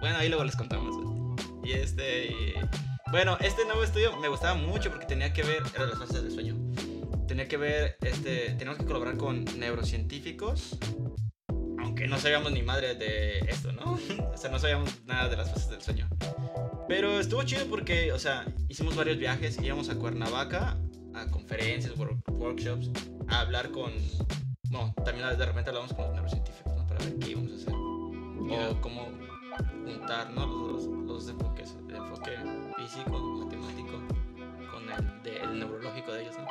bueno, 0.00 0.16
ahí 0.16 0.30
luego 0.30 0.44
les 0.44 0.56
contamos. 0.56 1.11
Y 1.72 1.76
este. 1.76 2.26
y- 2.26 2.54
Bueno, 3.10 3.36
este 3.40 3.64
nuevo 3.64 3.82
estudio 3.84 4.16
me 4.18 4.28
gustaba 4.28 4.54
mucho 4.54 4.90
porque 4.90 5.06
tenía 5.06 5.32
que 5.32 5.42
ver. 5.42 5.62
Era 5.74 5.86
las 5.86 5.98
fases 5.98 6.22
del 6.22 6.32
sueño. 6.32 6.56
Tenía 7.28 7.46
que 7.48 7.56
ver. 7.56 7.96
Este. 8.02 8.50
Teníamos 8.50 8.78
que 8.78 8.84
colaborar 8.84 9.16
con 9.16 9.44
neurocientíficos. 9.58 10.78
Aunque 11.78 12.06
no 12.06 12.18
sabíamos 12.18 12.52
ni 12.52 12.62
madre 12.62 12.94
de 12.94 13.38
esto, 13.40 13.72
¿no? 13.72 13.98
o 14.32 14.36
sea, 14.36 14.50
no 14.50 14.58
sabíamos 14.58 15.04
nada 15.04 15.28
de 15.28 15.36
las 15.36 15.50
fases 15.50 15.68
del 15.70 15.82
sueño. 15.82 16.08
Pero 16.88 17.20
estuvo 17.20 17.42
chido 17.42 17.66
porque, 17.66 18.12
o 18.12 18.18
sea, 18.18 18.44
hicimos 18.68 18.96
varios 18.96 19.18
viajes. 19.18 19.58
Íbamos 19.62 19.88
a 19.88 19.94
Cuernavaca 19.96 20.76
a 21.14 21.26
conferencias, 21.30 21.94
wor- 21.96 22.20
workshops, 22.30 22.90
a 23.28 23.40
hablar 23.40 23.70
con 23.70 23.92
no, 24.70 24.94
también 25.04 25.28
de 25.36 25.44
repente 25.44 25.68
hablamos 25.68 25.92
con 25.92 26.06
los 26.06 26.14
neurocientíficos, 26.14 26.74
¿no? 26.74 26.86
Para 26.86 27.04
ver 27.04 27.18
qué 27.18 27.30
íbamos 27.32 27.52
a 27.52 27.54
hacer. 27.56 27.74
Ya. 28.50 28.70
O 28.70 28.80
cómo 28.80 29.08
juntar, 29.84 30.30
¿no? 30.30 30.46
Los, 30.46 30.84
los, 30.84 31.04
los 31.06 31.26
enfoques, 32.30 32.40
el 32.40 32.48
enfoque 32.48 32.82
físico, 32.82 33.18
matemático, 33.18 34.70
con 34.70 34.90
el, 34.90 35.22
de- 35.22 35.40
el 35.40 35.58
neurológico 35.58 36.12
de 36.12 36.22
ellos, 36.22 36.36
¿no? 36.38 36.46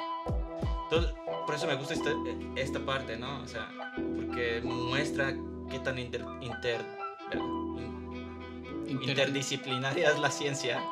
Entonces, 0.84 1.14
por 1.46 1.56
eso 1.56 1.68
me 1.68 1.76
gusta 1.76 1.94
esta, 1.94 2.12
esta 2.56 2.80
parte, 2.86 3.16
¿no? 3.18 3.42
O 3.42 3.48
sea, 3.48 3.70
porque 4.16 4.62
muestra 4.64 5.34
qué 5.70 5.80
tan 5.80 5.98
inter, 5.98 6.24
inter- 6.42 6.86
Inter- 8.88 9.10
interdisciplinaria 9.10 10.12
es 10.12 10.20
la 10.20 10.30
ciencia. 10.30 10.84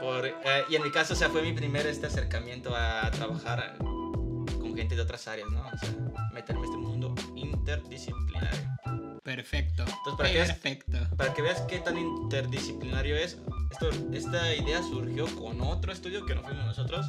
Por, 0.00 0.24
eh, 0.26 0.34
y 0.70 0.76
en 0.76 0.82
mi 0.82 0.90
caso, 0.90 1.12
o 1.12 1.16
sea, 1.16 1.28
fue 1.28 1.42
mi 1.42 1.52
primer 1.52 1.86
este 1.86 2.06
acercamiento 2.06 2.74
a 2.74 3.10
trabajar 3.10 3.76
con 3.78 4.74
gente 4.74 4.96
de 4.96 5.02
otras 5.02 5.28
áreas, 5.28 5.50
¿no? 5.50 5.60
O 5.60 5.76
sea, 5.78 5.90
meterme 6.32 6.60
en 6.62 6.64
este 6.64 6.76
mundo 6.78 7.14
interdisciplinario. 7.34 8.78
Perfecto. 9.22 9.82
Entonces, 9.82 10.14
¿para 10.16 10.30
qué 10.32 10.40
es? 10.40 10.48
Perfecto. 10.52 11.16
Para 11.16 11.34
que 11.34 11.42
veas 11.42 11.60
qué 11.62 11.80
tan 11.80 11.98
interdisciplinario 11.98 13.14
es, 13.16 13.36
esto, 13.70 13.90
esta 14.12 14.54
idea 14.54 14.82
surgió 14.82 15.26
con 15.36 15.60
otro 15.60 15.92
estudio 15.92 16.24
que 16.26 16.34
no 16.34 16.42
fuimos 16.42 16.64
nosotros, 16.66 17.06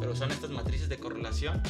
pero 0.00 0.14
son 0.16 0.30
estas 0.30 0.50
matrices 0.50 0.88
de 0.88 0.98
correlación 0.98 1.62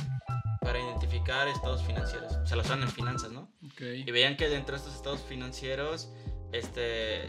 para 0.61 0.79
identificar 0.81 1.49
estados 1.49 1.83
financieros. 1.83 2.33
O 2.37 2.47
sea, 2.47 2.57
lo 2.57 2.63
usan 2.63 2.83
en 2.83 2.89
finanzas, 2.91 3.31
¿no? 3.33 3.51
Ok. 3.67 3.81
Y 4.07 4.11
veían 4.11 4.37
que 4.37 4.49
dentro 4.49 4.73
de 4.75 4.79
estos 4.79 4.95
estados 4.95 5.21
financieros, 5.23 6.11
este, 6.53 7.27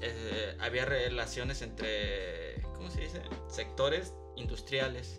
eh, 0.00 0.56
había 0.60 0.84
relaciones 0.86 1.60
entre, 1.62 2.62
¿cómo 2.74 2.90
se 2.90 3.02
dice? 3.02 3.22
Sectores 3.48 4.14
industriales, 4.36 5.18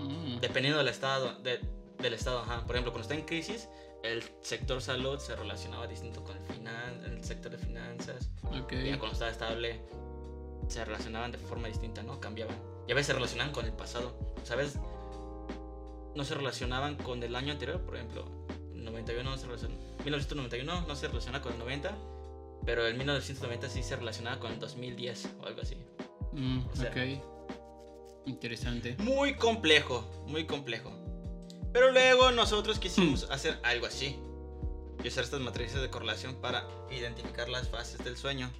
Mm, 0.00 0.38
dependiendo 0.40 0.78
del 0.78 0.86
estado, 0.88 1.34
de- 1.42 1.60
del 1.98 2.14
estado, 2.14 2.38
ajá. 2.40 2.64
Por 2.64 2.76
ejemplo, 2.76 2.92
cuando 2.92 3.02
está 3.02 3.14
en 3.14 3.26
crisis, 3.26 3.68
el 4.04 4.22
sector 4.42 4.80
salud 4.80 5.18
se 5.18 5.34
relacionaba 5.34 5.88
distinto 5.88 6.22
con 6.22 6.36
el, 6.36 6.44
finan 6.44 7.02
el 7.04 7.24
sector 7.24 7.50
de 7.50 7.58
finanzas. 7.58 8.30
Ok. 8.44 8.72
Ya 8.74 8.96
cuando 8.98 9.14
estaba 9.14 9.30
estable, 9.32 9.80
se 10.68 10.84
relacionaban 10.84 11.32
de 11.32 11.38
forma 11.38 11.68
distinta, 11.68 12.02
¿no? 12.02 12.20
Cambiaban. 12.20 12.56
Y 12.86 12.92
a 12.92 12.94
veces 12.94 13.08
se 13.08 13.12
relacionaban 13.14 13.52
con 13.52 13.64
el 13.66 13.72
pasado. 13.72 14.14
¿Sabes? 14.44 14.78
No 16.14 16.24
se 16.24 16.34
relacionaban 16.34 16.96
con 16.96 17.22
el 17.22 17.34
año 17.36 17.52
anterior, 17.52 17.80
por 17.82 17.96
ejemplo. 17.96 18.24
91 18.74 19.28
no 19.30 19.36
se 19.36 19.46
relaciona, 19.46 19.74
1991 20.04 20.82
no 20.86 20.96
se 20.96 21.08
relaciona 21.08 21.42
con 21.42 21.52
el 21.52 21.58
90, 21.58 21.92
pero 22.64 22.86
el 22.86 22.94
1990 22.96 23.68
sí 23.68 23.82
se 23.82 23.96
relacionaba 23.96 24.38
con 24.40 24.52
el 24.52 24.58
2010 24.58 25.28
o 25.42 25.46
algo 25.46 25.60
así. 25.62 25.76
Mm, 26.32 26.60
O 26.72 26.76
sea- 26.76 26.90
ok. 26.90 28.26
Interesante. 28.26 28.96
Muy 28.98 29.34
complejo, 29.36 30.04
muy 30.26 30.46
complejo. 30.46 30.92
Pero 31.72 31.90
luego 31.92 32.30
nosotros 32.30 32.78
quisimos 32.78 33.26
Hmm. 33.28 33.32
hacer 33.32 33.58
algo 33.62 33.86
así. 33.86 34.16
Y 35.02 35.08
usar 35.08 35.24
estas 35.24 35.40
matrices 35.40 35.80
de 35.80 35.90
correlación 35.90 36.34
para 36.36 36.66
identificar 36.90 37.48
las 37.48 37.68
fases 37.68 38.02
del 38.04 38.16
sueño. 38.16 38.50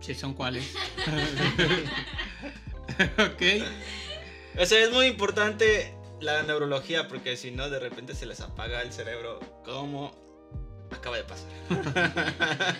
Sí, 0.00 0.14
son 0.14 0.34
cuáles. 0.34 0.74
ok. 3.18 3.42
O 4.58 4.66
sea, 4.66 4.82
es 4.82 4.90
muy 4.90 5.06
importante 5.06 5.94
la 6.20 6.42
neurología 6.42 7.08
porque 7.08 7.36
si 7.36 7.50
no, 7.50 7.70
de 7.70 7.78
repente 7.78 8.14
se 8.14 8.26
les 8.26 8.40
apaga 8.40 8.82
el 8.82 8.92
cerebro. 8.92 9.40
Como 9.64 10.12
acaba 10.90 11.16
de 11.16 11.24
pasar. 11.24 12.76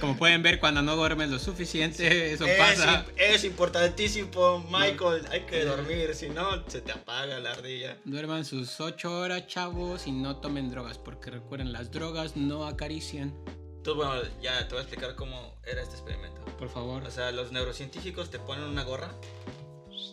Como 0.00 0.16
pueden 0.16 0.42
ver, 0.42 0.60
cuando 0.60 0.82
no 0.82 0.96
duermes 0.96 1.30
lo 1.30 1.38
suficiente, 1.38 2.32
eso 2.32 2.46
es, 2.46 2.58
pasa. 2.58 3.06
es 3.16 3.44
importantísimo, 3.44 4.66
Michael. 4.70 5.26
Hay 5.30 5.42
que 5.42 5.64
dormir, 5.64 6.14
si 6.14 6.28
no, 6.28 6.68
se 6.68 6.80
te 6.80 6.92
apaga 6.92 7.38
la 7.38 7.52
ardilla. 7.52 7.96
Duerman 8.04 8.44
sus 8.44 8.80
8 8.80 9.18
horas, 9.18 9.46
chavos, 9.46 10.06
y 10.06 10.12
no 10.12 10.36
tomen 10.36 10.68
drogas, 10.68 10.98
porque 10.98 11.30
recuerden, 11.30 11.72
las 11.72 11.90
drogas 11.90 12.36
no 12.36 12.66
acarician. 12.66 13.34
Entonces, 13.78 13.94
bueno, 14.06 14.22
ya 14.42 14.58
te 14.68 14.74
voy 14.74 14.78
a 14.78 14.82
explicar 14.82 15.14
cómo 15.16 15.54
era 15.64 15.82
este 15.82 15.94
experimento. 15.94 16.40
Por 16.58 16.68
favor. 16.68 17.02
O 17.04 17.10
sea, 17.10 17.30
los 17.32 17.52
neurocientíficos 17.52 18.30
te 18.30 18.38
ponen 18.38 18.64
una 18.64 18.84
gorra 18.84 19.10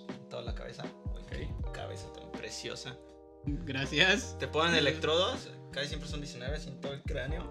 en 0.09 0.29
toda 0.29 0.43
la 0.43 0.55
cabeza. 0.55 0.83
Ok. 1.05 1.71
Cabeza 1.73 2.11
tan 2.13 2.31
preciosa. 2.31 2.95
Gracias. 3.45 4.37
Te 4.39 4.47
ponen 4.47 4.75
electrodos, 4.75 5.49
casi 5.71 5.87
siempre 5.89 6.07
son 6.09 6.21
19 6.21 6.57
en 6.67 6.79
todo 6.81 6.93
el 6.93 7.01
cráneo. 7.03 7.43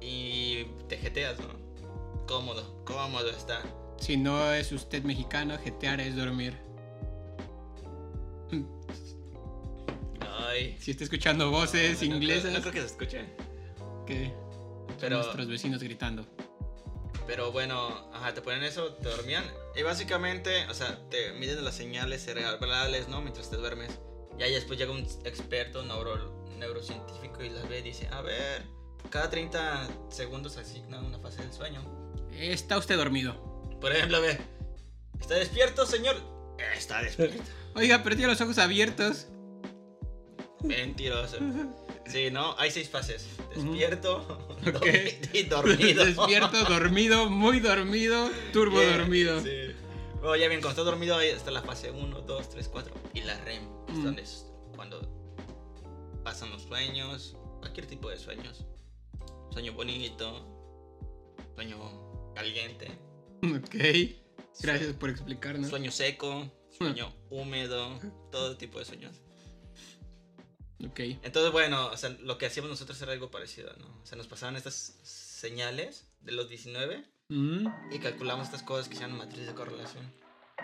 Y 0.00 0.64
te 0.88 0.96
jeteas, 0.96 1.38
¿no? 1.40 2.26
Cómodo, 2.26 2.84
cómodo 2.84 3.28
está. 3.30 3.62
Si 3.98 4.16
no 4.16 4.52
es 4.52 4.72
usted 4.72 5.02
mexicano, 5.04 5.56
jetear 5.58 6.00
es 6.00 6.16
dormir. 6.16 6.56
Ay. 10.20 10.76
Si 10.80 10.90
está 10.90 11.04
escuchando 11.04 11.50
voces 11.50 11.92
No 11.94 11.98
creo- 12.00 12.14
inglesas, 12.16 12.52
No 12.52 12.60
creo 12.60 12.72
que 12.72 12.80
se 12.80 12.86
escuche. 12.86 13.24
son 14.06 14.49
Pero, 14.98 15.18
nuestros 15.18 15.46
vecinos 15.48 15.82
gritando. 15.82 16.26
pero 17.26 17.52
bueno, 17.52 18.10
ajá, 18.12 18.34
te 18.34 18.42
ponen 18.42 18.62
eso, 18.64 18.94
te 18.94 19.08
dormían. 19.08 19.44
Y 19.76 19.82
básicamente, 19.82 20.66
o 20.68 20.74
sea, 20.74 20.98
te 21.10 21.32
miden 21.34 21.64
las 21.64 21.74
señales 21.76 22.24
cerebrales, 22.24 23.08
¿no? 23.08 23.20
Mientras 23.20 23.50
te 23.50 23.56
duermes. 23.56 23.98
Y 24.38 24.42
ahí 24.42 24.52
después 24.52 24.78
llega 24.78 24.92
un 24.92 25.06
experto 25.24 25.82
neuro, 25.84 26.44
neurocientífico 26.58 27.42
y 27.44 27.50
las 27.50 27.68
ve 27.68 27.80
y 27.80 27.82
dice, 27.82 28.08
a 28.10 28.22
ver, 28.22 28.62
cada 29.10 29.28
30 29.30 29.88
segundos 30.10 30.56
asigna 30.56 31.00
una 31.00 31.18
fase 31.18 31.42
del 31.42 31.52
sueño. 31.52 31.82
Está 32.32 32.78
usted 32.78 32.96
dormido. 32.96 33.34
Por 33.80 33.92
ejemplo, 33.92 34.20
ve, 34.20 34.38
¿está 35.20 35.34
despierto, 35.34 35.86
señor? 35.86 36.16
Está 36.76 37.02
despierto. 37.02 37.42
Oiga, 37.74 38.02
pero 38.02 38.16
tiene 38.16 38.32
los 38.32 38.40
ojos 38.40 38.58
abiertos. 38.58 39.28
Mentiroso. 40.62 41.36
Sí, 42.06 42.28
¿no? 42.28 42.56
Hay 42.58 42.72
seis 42.72 42.88
fases. 42.88 43.24
Despierto, 43.54 44.49
Ok. 44.76 44.86
y 45.32 45.42
dormido. 45.44 46.04
Despierto, 46.04 46.64
dormido, 46.64 47.30
muy 47.30 47.60
dormido, 47.60 48.30
turbo 48.52 48.78
Bien, 48.80 48.98
dormido. 48.98 49.40
Sí. 49.40 49.74
Bueno, 50.20 50.36
ya 50.36 50.48
bien, 50.48 50.60
cuando 50.60 50.70
estás 50.70 50.84
dormido 50.84 51.16
ahí 51.16 51.28
está 51.28 51.50
la 51.50 51.62
fase 51.62 51.90
1, 51.90 52.20
2, 52.22 52.48
3, 52.50 52.68
4 52.68 52.94
y 53.14 53.20
la 53.22 53.38
REM, 53.44 53.62
que 53.86 53.92
es 53.92 53.98
Mm. 53.98 54.04
donde 54.04 54.22
es 54.22 54.46
cuando 54.76 55.00
pasan 56.24 56.50
los 56.50 56.62
sueños, 56.62 57.36
cualquier 57.60 57.86
tipo 57.86 58.10
de 58.10 58.18
sueños. 58.18 58.66
Sueño 59.52 59.72
bonito, 59.72 60.46
sueño 61.54 62.32
caliente, 62.34 62.88
Ok. 63.42 63.74
Gracias 64.62 64.92
por 64.92 65.08
explicarnos. 65.08 65.70
sueño 65.70 65.90
seco, 65.90 66.50
sueño 66.76 67.12
húmedo, 67.30 67.98
todo 68.30 68.56
tipo 68.58 68.78
de 68.78 68.84
sueños. 68.84 69.22
Ok. 70.86 71.00
Entonces, 71.22 71.52
bueno, 71.52 71.88
o 71.88 71.96
sea, 71.96 72.10
lo 72.10 72.38
que 72.38 72.46
hacíamos 72.46 72.70
nosotros 72.70 73.00
era 73.02 73.12
algo 73.12 73.30
parecido, 73.30 73.72
¿no? 73.78 73.86
O 74.02 74.06
sea, 74.06 74.16
nos 74.16 74.26
pasaban 74.26 74.56
estas 74.56 74.98
señales 75.02 76.06
de 76.22 76.32
los 76.32 76.48
19 76.48 77.04
Mm, 77.30 77.68
y 77.92 78.00
calculamos 78.00 78.46
estas 78.46 78.64
cosas 78.64 78.88
que 78.88 78.96
se 78.96 79.02
llaman 79.02 79.18
matriz 79.18 79.46
de 79.46 79.54
correlación. 79.54 80.12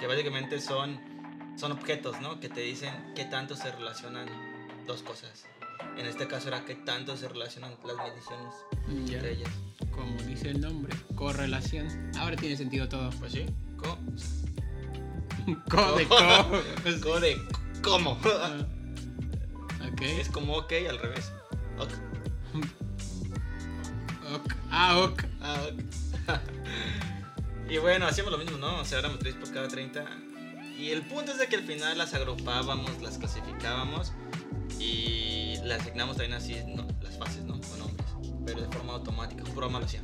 Que 0.01 0.09
básicamente 0.09 0.61
son, 0.61 0.99
son 1.57 1.71
objetos, 1.71 2.21
¿no? 2.21 2.41
Que 2.41 2.49
te 2.49 2.61
dicen 2.61 2.93
qué 3.15 3.25
tanto 3.25 3.55
se 3.55 3.71
relacionan 3.71 4.29
dos 4.85 5.03
cosas. 5.03 5.45
En 5.97 6.07
este 6.07 6.27
caso 6.27 6.49
era 6.49 6.65
qué 6.65 6.75
tanto 6.75 7.17
se 7.17 7.29
relacionan 7.29 7.77
las 7.85 7.97
mediciones 7.97 8.55
ya. 9.09 9.17
entre 9.19 9.33
ellas. 9.35 9.51
Como 9.93 10.21
dice 10.23 10.51
el 10.51 10.61
nombre, 10.61 10.95
correlación. 11.15 12.11
Ahora 12.19 12.35
tiene 12.35 12.57
sentido 12.57 12.89
todo. 12.89 13.11
Pues 13.11 13.33
sí. 13.33 13.47
Co, 13.77 13.97
Co 15.71 15.97
de 15.97 16.05
co. 16.09 16.19
co 17.01 17.21
de 17.21 17.41
cómo. 17.83 18.19
Ah, 19.81 19.89
Ok. 19.93 20.03
es 20.03 20.29
como 20.29 20.55
ok 20.57 20.73
al 20.89 20.99
revés. 20.99 21.33
Ok. 21.79 21.91
Ok. 24.35 24.53
Ah, 24.71 24.99
ok. 24.99 25.23
Ah, 25.41 25.61
ok. 25.71 25.83
y 27.71 27.79
bueno, 27.79 28.07
hacíamos 28.07 28.33
lo 28.33 28.39
mismo, 28.39 28.59
¿no? 28.59 28.81
O 28.81 28.85
sea, 28.85 28.99
era 28.99 29.09
matriz 29.09 29.35
por 29.35 29.53
cada 29.53 29.69
30. 29.69 30.05
Y 30.79 30.91
el 30.91 31.03
punto 31.03 31.33
es 31.33 31.39
de 31.39 31.47
que 31.47 31.57
al 31.57 31.63
final 31.63 31.97
las 31.97 32.13
agrupábamos, 32.15 33.01
las 33.01 33.19
clasificábamos 33.19 34.13
y 34.79 35.57
le 35.65 35.75
asignamos 35.75 36.17
también 36.17 36.35
así 36.35 36.57
no, 36.67 36.87
las 37.03 37.17
fases, 37.17 37.45
¿no? 37.45 37.55
Con 37.61 37.79
nombres. 37.79 38.07
Pero 38.45 38.61
de 38.61 38.69
forma 38.69 38.93
automática, 38.95 39.43
un 39.45 39.51
programa 39.53 39.79
lo 39.81 39.87
hacía. 39.87 40.03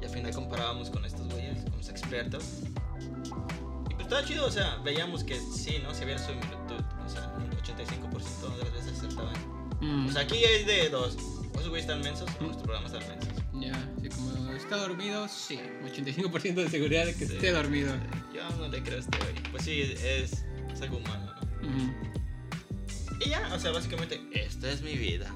Y 0.00 0.04
al 0.04 0.10
final 0.10 0.32
comparábamos 0.34 0.90
con 0.90 1.04
estos 1.04 1.28
güeyes, 1.28 1.64
con 1.64 1.76
los 1.76 1.88
expertos. 1.88 2.44
Y 3.90 3.94
pues 3.94 4.00
estaba 4.04 4.24
chido, 4.24 4.46
o 4.46 4.50
sea, 4.50 4.76
veíamos 4.84 5.22
que 5.24 5.38
sí, 5.38 5.80
¿no? 5.82 5.92
Si 5.94 6.02
había 6.04 6.18
similitud, 6.18 6.82
o 7.04 7.08
sea, 7.08 7.30
85% 7.62 8.56
de 8.56 8.64
las 8.64 8.72
veces 8.72 8.92
acertaban. 8.98 9.34
Mm, 9.80 10.08
O 10.08 10.12
sea, 10.12 10.22
aquí 10.22 10.36
hay 10.44 10.64
de 10.64 10.88
dos. 10.88 11.16
O 11.54 11.58
esos 11.58 11.68
güeyes 11.70 11.86
están 11.88 12.00
mensos 12.02 12.28
o 12.40 12.44
nuestro 12.44 12.64
programa 12.64 12.86
está 12.86 12.98
mensos. 13.08 13.32
ya, 13.60 13.72
sí, 14.02 14.08
como 14.10 14.52
está 14.52 14.76
dormido, 14.76 15.26
sí. 15.28 15.58
85% 15.84 16.54
de 16.54 16.68
seguridad 16.70 17.06
de 17.06 17.14
que 17.14 17.26
Sí. 17.26 17.34
esté 17.34 17.52
dormido. 17.52 17.92
Yo 18.34 18.48
no 18.56 18.68
le 18.68 18.82
creo 18.82 18.96
a 18.96 19.00
este 19.00 19.18
güey. 19.18 19.34
Pues 19.50 19.64
sí, 19.64 19.80
es, 19.82 20.44
es 20.72 20.82
algo 20.82 20.98
humano, 20.98 21.32
¿no? 21.62 22.08
Y 23.24 23.30
ya, 23.30 23.50
o 23.52 23.58
sea, 23.58 23.72
básicamente, 23.72 24.20
esta 24.32 24.70
es 24.70 24.82
mi 24.82 24.94
vida. 24.96 25.34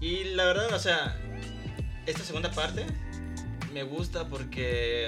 Y 0.00 0.24
la 0.34 0.44
verdad, 0.46 0.72
o 0.74 0.78
sea, 0.78 1.18
esta 2.06 2.22
segunda 2.24 2.50
parte 2.52 2.86
me 3.74 3.82
gusta 3.82 4.28
porque, 4.28 5.06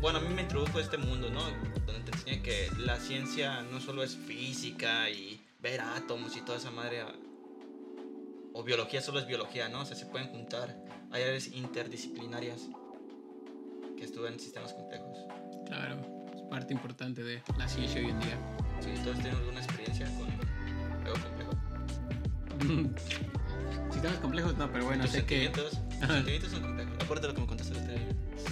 bueno, 0.00 0.18
a 0.18 0.22
mí 0.22 0.32
me 0.32 0.42
introdujo 0.42 0.78
a 0.78 0.80
este 0.80 0.96
mundo, 0.96 1.30
¿no? 1.30 1.40
Donde 1.86 2.00
te 2.10 2.16
enseña 2.16 2.42
que 2.42 2.70
la 2.78 2.96
ciencia 2.96 3.62
no 3.62 3.80
solo 3.80 4.02
es 4.02 4.16
física 4.16 5.10
y 5.10 5.40
ver 5.60 5.80
átomos 5.80 6.36
y 6.36 6.40
toda 6.40 6.58
esa 6.58 6.70
madre. 6.70 7.02
O 8.52 8.62
biología 8.62 9.00
solo 9.00 9.18
es 9.18 9.26
biología, 9.26 9.68
¿no? 9.68 9.80
O 9.80 9.84
sea, 9.84 9.96
se 9.96 10.06
pueden 10.06 10.28
juntar. 10.28 10.76
Hay 11.10 11.22
áreas 11.22 11.48
interdisciplinarias 11.48 12.68
que 13.96 14.04
estudian 14.04 14.34
en 14.34 14.40
sistemas 14.40 14.72
complejos. 14.72 15.18
Claro, 15.66 16.00
es 16.34 16.42
parte 16.42 16.72
importante 16.72 17.24
de 17.24 17.42
la 17.56 17.68
ciencia 17.68 18.00
hoy 18.00 18.10
en 18.10 18.20
día. 18.20 18.38
Si 18.80 18.90
todos 19.02 19.16
tienen 19.16 19.36
alguna 19.36 19.60
experiencia 19.60 20.06
con 20.16 20.28
algo 21.04 21.16
complejo. 21.24 21.52
Sistemas 23.92 24.18
complejos, 24.18 24.56
no, 24.56 24.70
pero 24.70 24.84
bueno, 24.84 25.04
Tus 25.04 25.12
sé 25.12 25.24
que, 25.24 25.48
tus 25.48 25.70
sentimientos 26.06 26.50
son 26.50 26.62
complejos. 26.62 26.77
Aparte 27.08 27.22
de 27.26 27.28
lo 27.28 27.34
que 27.36 27.40
me 27.40 27.46
contaste 27.46 27.72
el 27.74 27.80
otro 27.80 27.92
día. 27.94 28.08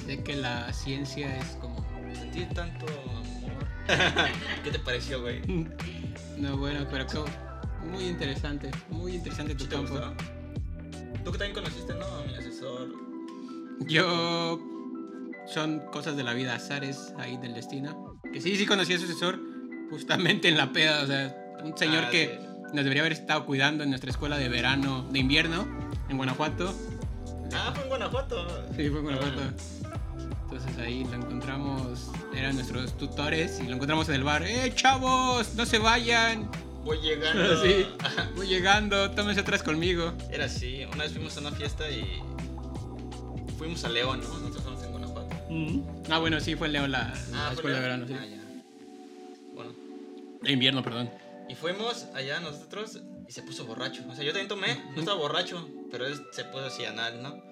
sé 0.07 0.23
que 0.23 0.35
la 0.35 0.73
ciencia 0.73 1.37
es 1.37 1.49
como... 1.61 1.85
Sentir 2.15 2.49
tanto 2.55 2.87
amor. 2.87 3.67
¿Qué 4.65 4.71
te 4.71 4.79
pareció, 4.79 5.21
güey? 5.21 5.43
No, 6.39 6.57
bueno, 6.57 6.87
pero 6.91 7.07
que 7.07 7.19
muy 7.87 8.05
interesante, 8.05 8.71
muy 8.89 9.17
interesante 9.17 9.55
tu 9.55 9.65
¿Sí 9.65 9.69
te 9.71 9.77
campo. 9.77 9.93
gustó? 9.93 10.15
Tú 11.23 11.33
que 11.33 11.39
también 11.39 11.53
conociste, 11.53 11.93
¿no? 11.95 12.07
A 12.07 12.25
mi 12.25 12.35
asesor. 12.35 12.89
Yo 13.81 14.59
son 15.47 15.81
cosas 15.93 16.17
de 16.17 16.23
la 16.25 16.33
vida, 16.33 16.55
azares 16.55 17.13
ahí 17.19 17.37
del 17.37 17.53
destino. 17.53 18.19
Que 18.33 18.41
sí, 18.41 18.57
sí 18.57 18.65
conocí 18.65 18.95
a 18.95 18.99
su 18.99 19.05
asesor 19.05 19.39
justamente 19.91 20.49
en 20.49 20.57
la 20.57 20.73
peda, 20.73 21.03
o 21.03 21.07
sea, 21.07 21.37
un 21.63 21.77
señor 21.77 22.05
Ah, 22.07 22.11
que 22.11 22.41
nos 22.73 22.85
debería 22.85 23.03
haber 23.03 23.13
estado 23.13 23.45
cuidando 23.45 23.85
en 23.85 23.91
nuestra 23.91 24.11
escuela 24.11 24.39
de 24.39 24.49
verano, 24.49 25.07
de 25.13 25.19
invierno, 25.19 25.67
en 26.09 26.17
Guanajuato. 26.17 26.75
Ah, 27.55 27.73
fue 27.75 27.83
en 27.85 27.89
Guanajuato. 27.89 28.47
Sí, 28.77 28.89
fue 28.91 28.99
en 28.99 29.03
Guanajuato. 29.05 29.43
Entonces 30.45 30.79
ahí 30.79 31.05
lo 31.05 31.15
encontramos, 31.15 32.11
eran 32.35 32.55
nuestros 32.55 32.97
tutores 32.97 33.61
y 33.61 33.65
lo 33.65 33.75
encontramos 33.75 34.09
en 34.09 34.15
el 34.17 34.25
bar. 34.25 34.43
¡Eh, 34.45 34.73
chavos! 34.75 35.55
¡No 35.55 35.67
se 35.67 35.79
vayan! 35.79 36.49
voy 36.85 36.99
llegando. 37.01 37.63
Sí. 37.65 37.87
Voy 38.37 38.47
llegando, 38.47 39.11
tómense 39.11 39.41
atrás 39.41 39.63
conmigo. 39.63 40.13
Era 40.31 40.45
así. 40.45 40.85
Una 40.93 41.03
vez 41.05 41.13
fuimos 41.13 41.37
a 41.37 41.41
una 41.41 41.51
fiesta 41.51 41.91
y 41.91 42.23
fuimos 43.59 43.85
a 43.85 43.89
León, 43.89 44.21
¿no? 44.21 44.29
Nosotros 44.29 44.57
estamos 44.59 44.83
en 44.85 44.91
Guanajuato. 44.93 45.37
Ah, 46.11 46.19
bueno, 46.19 46.39
sí, 46.41 46.55
fue 46.55 46.69
en 46.69 46.75
León 46.75 46.93
la, 46.93 47.13
la 47.33 47.47
¿fue 47.47 47.55
escuela 47.55 47.77
de 47.79 47.83
verano, 47.83 48.07
sí. 48.07 48.15
Ah, 48.19 48.25
ya. 48.25 48.43
Bueno, 49.55 49.73
De 50.43 50.53
invierno, 50.53 50.83
perdón. 50.83 51.11
y 51.49 51.55
fuimos 51.57 52.07
allá 52.15 52.39
nosotros 52.41 53.01
y 53.29 53.33
se 53.33 53.43
puso 53.43 53.67
borracho. 53.67 54.03
O 54.09 54.15
sea, 54.15 54.25
yo 54.25 54.33
también 54.33 54.49
tomé, 54.49 54.83
no 54.95 55.01
estaba 55.01 55.19
borracho, 55.19 55.69
pero 55.91 56.07
él 56.07 56.21
se 56.33 56.45
puso 56.45 56.67
así 56.67 56.85
anal, 56.85 57.23
¿no? 57.23 57.43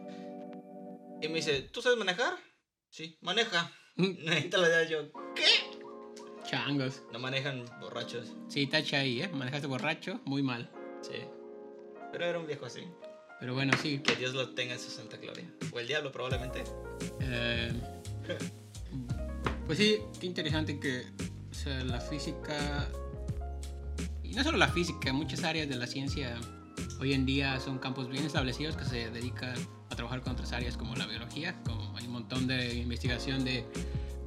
Y 1.20 1.28
me 1.28 1.36
dice, 1.36 1.62
¿tú 1.62 1.80
sabes 1.82 1.98
manejar? 1.98 2.34
Sí, 2.90 3.18
maneja. 3.22 3.72
Ahorita 3.96 4.58
le 4.58 4.84
digo 4.84 4.90
yo, 4.90 5.34
¿qué? 5.34 5.46
Changos. 6.44 7.02
No 7.12 7.18
manejan 7.18 7.64
borrachos. 7.80 8.32
Sí, 8.48 8.66
tacha 8.66 8.98
ahí, 8.98 9.22
¿eh? 9.22 9.28
Manejaste 9.28 9.66
borracho, 9.66 10.20
muy 10.24 10.42
mal. 10.42 10.70
Sí. 11.02 11.24
Pero 12.12 12.24
era 12.26 12.38
un 12.38 12.46
viejo 12.46 12.66
así. 12.66 12.82
Pero 13.40 13.54
bueno, 13.54 13.72
sí. 13.80 13.98
Que 13.98 14.14
Dios 14.16 14.34
lo 14.34 14.54
tenga 14.54 14.74
en 14.74 14.80
su 14.80 14.90
santa 14.90 15.16
gloria. 15.16 15.50
O 15.72 15.80
el 15.80 15.86
diablo 15.86 16.12
probablemente. 16.12 16.64
Eh, 17.20 17.72
pues 19.66 19.78
sí, 19.78 19.98
qué 20.20 20.26
interesante 20.26 20.78
que 20.78 21.06
o 21.50 21.54
sea, 21.54 21.82
la 21.84 22.00
física, 22.00 22.88
no 24.34 24.42
solo 24.42 24.58
la 24.58 24.68
física, 24.68 25.12
muchas 25.12 25.44
áreas 25.44 25.68
de 25.68 25.76
la 25.76 25.86
ciencia 25.86 26.36
hoy 27.00 27.12
en 27.12 27.26
día 27.26 27.60
son 27.60 27.78
campos 27.78 28.08
bien 28.08 28.24
establecidos 28.24 28.76
que 28.76 28.84
se 28.84 29.10
dedican 29.10 29.54
a 29.90 29.96
trabajar 29.96 30.22
con 30.22 30.32
otras 30.32 30.52
áreas 30.52 30.76
como 30.76 30.94
la 30.96 31.06
biología, 31.06 31.60
como 31.64 31.96
hay 31.96 32.06
un 32.06 32.12
montón 32.12 32.46
de 32.46 32.74
investigación 32.74 33.44
de 33.44 33.64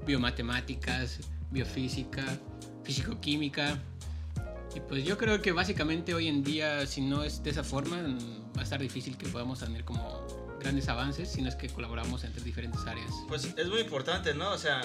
biomatemáticas, 0.05 1.19
biofísica, 1.51 2.23
físico-química. 2.83 3.77
Y 4.75 4.79
pues 4.81 5.03
yo 5.03 5.17
creo 5.17 5.41
que 5.41 5.51
básicamente 5.51 6.13
hoy 6.13 6.27
en 6.27 6.43
día, 6.43 6.85
si 6.85 7.01
no 7.01 7.23
es 7.23 7.43
de 7.43 7.49
esa 7.49 7.63
forma, 7.63 7.97
va 8.55 8.61
a 8.61 8.63
estar 8.63 8.79
difícil 8.79 9.17
que 9.17 9.27
podamos 9.27 9.59
tener 9.59 9.83
como 9.83 10.25
grandes 10.59 10.87
avances, 10.87 11.29
si 11.29 11.41
no 11.41 11.49
es 11.49 11.55
que 11.55 11.67
colaboramos 11.69 12.23
entre 12.23 12.43
diferentes 12.43 12.85
áreas. 12.85 13.11
Pues 13.27 13.53
es 13.57 13.67
muy 13.67 13.81
importante, 13.81 14.33
¿no? 14.33 14.51
O 14.51 14.57
sea, 14.57 14.81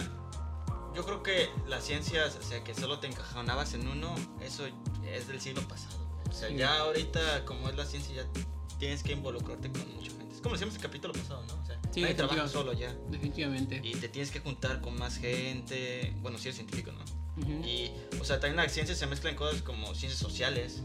yo 0.95 1.05
creo 1.05 1.23
que 1.23 1.49
las 1.69 1.85
ciencias, 1.85 2.37
o 2.37 2.43
sea, 2.43 2.63
que 2.65 2.75
solo 2.75 2.99
te 2.99 3.07
encajonabas 3.07 3.75
en 3.75 3.89
uno, 3.89 4.15
eso 4.41 4.65
es 5.07 5.29
del 5.29 5.41
siglo 5.41 5.63
pasado. 5.69 5.99
O 6.29 6.33
sea, 6.33 6.49
Sí. 6.49 6.57
ya 6.57 6.79
ahorita, 6.81 7.45
como 7.45 7.69
es 7.69 7.77
la 7.77 7.85
ciencia, 7.85 8.15
ya 8.15 8.27
tienes 8.79 9.03
que 9.03 9.13
involucrarte 9.13 9.71
con 9.71 9.81
mucha 9.95 10.11
gente. 10.11 10.35
Es 10.35 10.41
como 10.41 10.55
decíamos 10.55 10.75
el 10.77 10.83
capítulo 10.83 11.13
pasado, 11.13 11.45
¿no? 11.47 11.55
O 11.63 11.65
sea, 11.67 11.79
Sí, 11.93 12.01
nadie 12.01 12.15
trabaja 12.15 12.43
definitivo. 12.43 12.63
solo 12.65 12.73
ya. 12.79 12.93
Definitivamente. 13.11 13.81
Y 13.85 13.93
te 13.97 14.09
tienes 14.09 14.31
que 14.31 14.41
juntar 14.41 14.81
con 14.81 14.97
más 14.99 15.17
gente. 15.19 16.15
Bueno, 16.23 16.39
si 16.39 16.49
eres 16.49 16.57
científico, 16.57 16.91
¿no? 16.93 17.05
Y, 17.67 17.91
o 18.21 18.25
sea, 18.25 18.41
también 18.41 18.59
en 18.61 18.67
la 18.67 18.69
ciencia 18.69 18.95
se 18.95 19.07
mezclan 19.07 19.35
cosas 19.37 19.63
como 19.63 19.95
ciencias 19.95 20.19
sociales, 20.21 20.83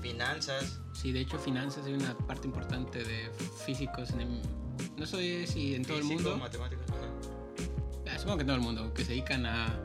finanzas. 0.00 0.80
Sí, 1.00 1.12
de 1.12 1.20
hecho, 1.20 1.38
finanzas 1.38 1.86
es 1.86 1.92
una 2.00 2.16
parte 2.18 2.46
importante 2.46 3.02
de 3.04 3.30
físicos. 3.64 4.10
En 4.10 4.20
el- 4.22 4.42
no 4.96 5.06
sé 5.06 5.46
si 5.46 5.74
en 5.74 5.84
todo 5.84 5.96
el 5.98 6.02
físico, 6.02 6.22
mundo, 6.30 6.36
matemáticas. 6.38 6.86
Supongo 8.22 8.38
que 8.38 8.44
todo 8.44 8.56
el 8.56 8.62
mundo, 8.62 8.94
que 8.94 9.04
se 9.04 9.10
dedican 9.10 9.44
a 9.46 9.78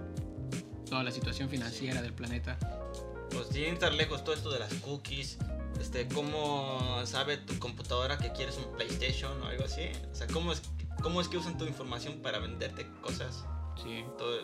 toda 0.89 1.03
la 1.03 1.11
situación 1.11 1.49
financiera 1.49 2.01
del 2.01 2.13
planeta. 2.13 2.57
Pues 3.31 3.47
sin 3.47 3.65
estar 3.65 3.93
lejos 3.93 4.23
todo 4.23 4.35
esto 4.35 4.51
de 4.51 4.59
las 4.59 4.73
cookies, 4.75 5.37
este, 5.81 6.07
cómo 6.07 7.01
sabe 7.05 7.37
tu 7.37 7.57
computadora 7.59 8.17
que 8.17 8.31
quieres 8.31 8.57
un 8.57 8.71
PlayStation 8.75 9.41
o 9.41 9.45
algo 9.47 9.65
así. 9.65 9.83
O 10.11 10.15
sea, 10.15 10.27
cómo 10.27 10.51
es, 10.53 10.61
cómo 11.01 11.19
es 11.19 11.27
que 11.27 11.37
usan 11.37 11.57
tu 11.57 11.65
información 11.65 12.19
para 12.21 12.39
venderte 12.39 12.87
cosas, 13.01 13.43
Sí. 13.83 14.03
todo, 14.17 14.35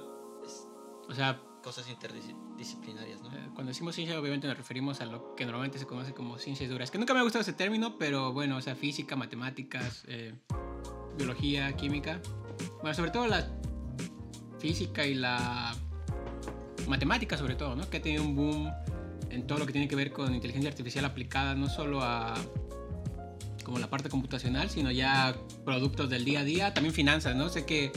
es- 0.43 0.67
O 1.10 1.13
sea, 1.13 1.39
cosas 1.63 1.88
interdisciplinarias, 1.89 3.21
¿no? 3.21 3.29
eh, 3.32 3.49
cuando 3.53 3.69
decimos 3.69 3.95
ciencia, 3.95 4.19
obviamente 4.19 4.47
nos 4.47 4.58
referimos 4.58 4.99
a 5.01 5.06
lo 5.06 5.34
que 5.36 5.45
normalmente 5.45 5.79
se 5.79 5.86
conoce 5.86 6.13
como 6.13 6.38
ciencias 6.38 6.69
duras. 6.69 6.91
Que 6.91 6.97
nunca 6.97 7.13
me 7.13 7.19
ha 7.19 7.23
gustado 7.23 7.41
ese 7.41 7.53
término, 7.53 7.97
pero 7.97 8.34
bueno, 8.34 8.58
o 8.58 8.62
sea, 8.62 8.75
física, 8.75 9.15
matemáticas, 9.15 10.03
eh, 10.08 10.34
biología, 11.17 11.71
química. 11.77 12.19
Bueno, 12.82 12.93
sobre 12.95 13.12
todo 13.12 13.27
la 13.27 13.47
física 14.63 15.06
y 15.06 15.13
la 15.13 15.76
matemática, 16.88 17.38
sobre 17.38 17.56
todo, 17.56 17.76
¿no? 17.76 17.89
Que 17.89 17.97
ha 17.97 18.02
tenido 18.02 18.23
un 18.23 18.34
boom 18.34 18.71
en 19.30 19.45
todo 19.45 19.60
lo 19.60 19.65
que 19.65 19.73
tiene 19.73 19.89
que 19.89 19.95
ver 19.97 20.13
con 20.13 20.34
inteligencia 20.34 20.69
artificial 20.69 21.04
aplicada 21.04 21.54
no 21.54 21.67
solo 21.67 22.02
a 22.02 22.34
como 23.65 23.78
la 23.78 23.89
parte 23.89 24.08
computacional, 24.08 24.69
sino 24.69 24.89
ya 24.89 25.36
productos 25.65 26.10
del 26.10 26.23
día 26.23 26.39
a 26.39 26.43
día, 26.45 26.73
también 26.73 26.95
finanzas, 26.95 27.36
¿no? 27.36 27.49
Sé 27.49 27.65
que 27.65 27.91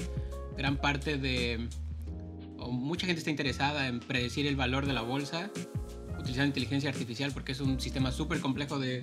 gran 0.57 0.77
parte 0.77 1.19
de 1.19 1.69
o 2.59 2.73
mucha 2.73 3.07
gente 3.07 3.21
está 3.21 3.31
interesada 3.31 3.87
en 3.87 4.01
predecir 4.01 4.47
el 4.49 4.57
valor 4.57 4.87
de 4.87 4.93
la 4.93 5.03
bolsa 5.03 5.51
utilizando 6.19 6.47
inteligencia 6.47 6.91
artificial 6.91 7.31
porque 7.33 7.53
es 7.53 7.61
un 7.61 7.79
sistema 7.79 8.11
súper 8.11 8.41
complejo 8.41 8.81
de, 8.81 9.03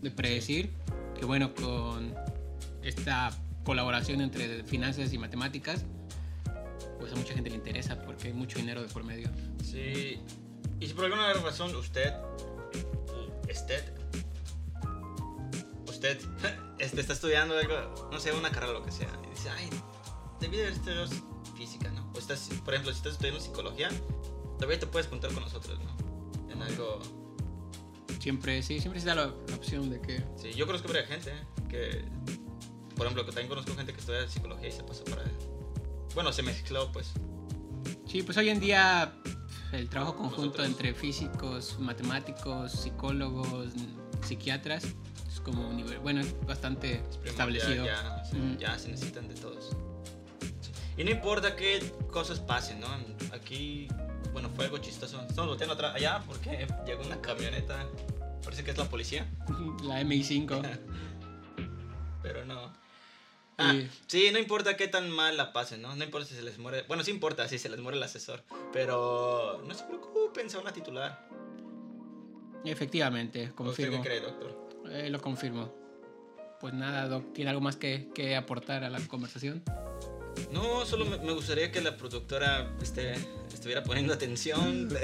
de 0.00 0.10
predecir. 0.12 0.70
Que 1.18 1.24
bueno, 1.24 1.54
con 1.54 2.14
esta 2.84 3.30
colaboración 3.64 4.20
entre 4.20 4.62
finanzas 4.62 5.12
y 5.12 5.18
matemáticas, 5.18 5.84
pues 7.00 7.12
a 7.12 7.16
mucha 7.16 7.34
gente 7.34 7.50
le 7.50 7.56
interesa 7.56 8.00
porque 8.02 8.28
hay 8.28 8.34
mucho 8.34 8.58
dinero 8.58 8.82
de 8.82 8.88
por 8.88 9.02
medio. 9.02 9.30
Sí. 9.64 10.20
Y 10.78 10.86
si 10.86 10.94
por 10.94 11.06
alguna 11.06 11.32
razón 11.34 11.74
usted, 11.74 12.12
usted, 13.50 13.92
usted, 15.88 16.20
este, 16.78 17.00
está 17.00 17.12
estudiando 17.12 17.58
algo, 17.58 18.08
no 18.12 18.20
sé, 18.20 18.32
una 18.32 18.50
carrera 18.50 18.72
o 18.72 18.80
lo 18.80 18.84
que 18.84 18.92
sea, 18.92 19.10
y 19.26 19.30
dice, 19.30 19.50
ay, 19.50 19.68
debí 20.40 20.56
de 20.56 20.64
haber 20.64 20.74
estudiado 20.74 21.06
física, 21.56 21.90
¿no? 21.90 22.10
O 22.14 22.18
estás, 22.18 22.48
por 22.64 22.74
ejemplo, 22.74 22.92
si 22.92 22.98
estás 22.98 23.12
estudiando 23.14 23.40
psicología, 23.40 23.90
todavía 24.58 24.78
te 24.78 24.86
puedes 24.86 25.08
juntar 25.08 25.32
con 25.32 25.42
nosotros, 25.42 25.78
¿no? 25.78 26.50
En 26.50 26.62
algo... 26.62 27.00
Siempre, 28.20 28.62
sí, 28.62 28.80
siempre 28.80 29.00
se 29.00 29.06
da 29.06 29.14
la, 29.14 29.34
la 29.48 29.56
opción 29.56 29.88
de 29.88 30.00
que... 30.00 30.22
Sí, 30.36 30.52
yo 30.52 30.66
conozco 30.66 30.88
varias 30.88 31.08
gente 31.08 31.30
¿eh? 31.30 31.44
que, 31.68 32.04
por 32.94 33.06
ejemplo, 33.06 33.24
que 33.24 33.32
también 33.32 33.48
conozco 33.48 33.74
gente 33.74 33.92
que 33.92 34.00
estudia 34.00 34.28
psicología 34.28 34.68
y 34.68 34.72
se 34.72 34.82
pasó 34.82 35.04
para... 35.04 35.24
Bueno, 36.14 36.32
se 36.32 36.42
mezcló, 36.42 36.90
pues. 36.92 37.12
Sí, 38.06 38.22
pues 38.22 38.36
hoy 38.36 38.48
en 38.48 38.60
día 38.60 39.12
el 39.72 39.88
trabajo 39.88 40.16
conjunto 40.16 40.42
Nosotros. 40.42 40.66
entre 40.66 40.94
físicos, 40.94 41.78
matemáticos, 41.78 42.72
psicólogos, 42.72 43.72
psiquiatras 44.26 44.84
es 45.28 45.40
como 45.40 45.68
un 45.68 45.76
nivel, 45.76 45.98
bueno, 46.00 46.20
es 46.20 46.34
bastante 46.44 47.02
Es 47.24 47.30
establecido. 47.30 47.84
Ya, 47.86 48.24
sí, 48.24 48.36
Mm. 48.36 48.56
ya 48.58 48.78
se 48.78 48.88
necesitan 48.88 49.28
de 49.28 49.34
todos. 49.34 49.70
Y 50.96 51.04
no 51.04 51.10
importa 51.10 51.54
qué 51.56 51.80
cosas 52.10 52.40
pasen, 52.40 52.80
¿no? 52.80 52.88
Aquí, 53.32 53.86
bueno, 54.32 54.50
fue 54.50 54.64
algo 54.64 54.78
chistoso. 54.78 55.20
Estamos 55.22 55.48
volteando 55.48 55.74
atrás 55.74 55.94
allá 55.94 56.20
porque 56.26 56.66
llegó 56.84 57.02
una 57.04 57.20
camioneta. 57.20 57.86
Parece 58.42 58.64
que 58.64 58.72
es 58.72 58.76
la 58.78 58.86
policía, 58.86 59.30
La 59.84 60.00
MI5. 60.02 60.60
pero 62.22 62.44
no. 62.44 62.72
Ah, 63.60 63.74
Y- 63.74 63.90
sí, 64.06 64.30
no 64.32 64.38
importa 64.38 64.76
qué 64.76 64.88
tan 64.88 65.10
mal 65.10 65.36
la 65.36 65.52
pasen, 65.52 65.82
¿no? 65.82 65.94
No 65.94 66.04
importa 66.04 66.26
si 66.28 66.34
se 66.34 66.42
les 66.42 66.58
muere. 66.58 66.84
Bueno, 66.88 67.02
sí 67.04 67.10
importa 67.10 67.46
si 67.48 67.58
se 67.58 67.68
les 67.68 67.80
muere 67.80 67.98
el 67.98 68.02
asesor. 68.02 68.42
Pero 68.72 69.62
no 69.66 69.74
se 69.74 69.84
preocupen, 69.84 70.48
sea 70.48 70.60
una 70.60 70.72
titular. 70.72 71.28
Efectivamente, 72.64 73.42
¿Usted 73.44 73.54
confirmo. 73.54 74.02
qué 74.02 74.08
cree, 74.08 74.20
doctor? 74.20 74.68
Eh, 74.90 75.10
lo 75.10 75.20
confirmo. 75.20 75.74
Pues 76.60 76.74
nada, 76.74 77.08
Doc, 77.08 77.32
¿tiene 77.32 77.50
algo 77.50 77.62
más 77.62 77.76
que, 77.76 78.10
que 78.14 78.36
aportar 78.36 78.84
a 78.84 78.90
la 78.90 79.00
conversación? 79.08 79.62
No, 80.52 80.84
solo 80.84 81.06
me, 81.06 81.16
me 81.18 81.32
gustaría 81.32 81.72
que 81.72 81.80
la 81.80 81.96
productora 81.96 82.70
este, 82.82 83.14
estuviera 83.52 83.82
poniendo 83.82 84.12
atención. 84.14 84.88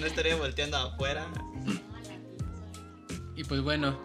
No 0.00 0.06
estaría 0.06 0.36
volteando 0.36 0.76
afuera. 0.76 1.26
Se. 1.64 3.40
Y 3.40 3.44
pues 3.44 3.62
bueno, 3.62 3.98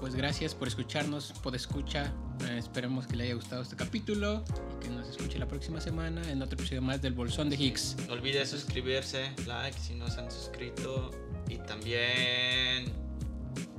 pues 0.00 0.14
gracias 0.14 0.54
por 0.54 0.68
escucharnos, 0.68 1.32
por 1.42 1.54
escucha. 1.54 2.12
Eh, 2.44 2.56
esperemos 2.58 3.06
que 3.06 3.16
le 3.16 3.24
haya 3.24 3.34
gustado 3.34 3.62
este 3.62 3.76
capítulo 3.76 4.44
y 4.76 4.84
que 4.84 4.90
nos 4.90 5.08
escuche 5.08 5.38
la 5.38 5.48
próxima 5.48 5.80
semana 5.80 6.22
en 6.30 6.40
otro 6.40 6.56
episodio 6.58 6.82
más 6.82 7.02
del 7.02 7.14
Bolsón 7.14 7.50
de 7.50 7.56
Higgs. 7.56 7.96
No 8.06 8.14
olvide 8.14 8.46
suscribirse, 8.46 9.32
like 9.46 9.78
si 9.78 9.94
no 9.94 10.08
se 10.08 10.20
han 10.20 10.30
suscrito. 10.30 11.10
Y 11.48 11.56
también 11.58 12.92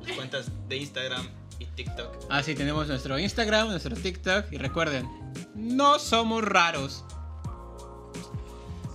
las 0.05 0.15
cuentas 0.15 0.51
de 0.67 0.77
Instagram 0.77 1.27
y 1.59 1.65
TikTok. 1.65 2.25
Ah, 2.29 2.43
sí, 2.43 2.55
tenemos 2.55 2.87
nuestro 2.87 3.17
Instagram, 3.17 3.69
nuestro 3.69 3.95
TikTok 3.95 4.51
y 4.51 4.57
recuerden, 4.57 5.07
no 5.55 5.99
somos 5.99 6.43
raros. 6.43 7.05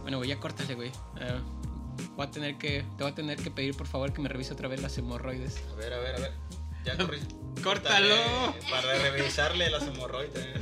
Bueno, 0.02 0.18
güey, 0.18 0.28
ya 0.28 0.38
córtale, 0.38 0.74
güey. 0.74 0.90
Eh, 1.20 1.40
voy 2.16 2.26
a 2.26 2.30
tener 2.30 2.58
que, 2.58 2.84
te 2.98 3.02
voy 3.02 3.12
a 3.12 3.14
tener 3.14 3.38
que 3.38 3.50
pedir 3.50 3.74
por 3.74 3.86
favor 3.86 4.12
que 4.12 4.20
me 4.20 4.28
revise 4.28 4.52
otra 4.52 4.68
vez 4.68 4.82
las 4.82 4.98
hemorroides. 4.98 5.62
A 5.72 5.74
ver, 5.76 5.92
a 5.94 5.98
ver, 5.98 6.16
a 6.16 6.18
ver. 6.18 6.32
Ya 6.84 6.96
corrí. 6.96 7.20
Córtalo. 7.62 8.54
Para 8.70 8.98
revisarle 8.98 9.70
las 9.70 9.84
hemorroides. 9.84 10.60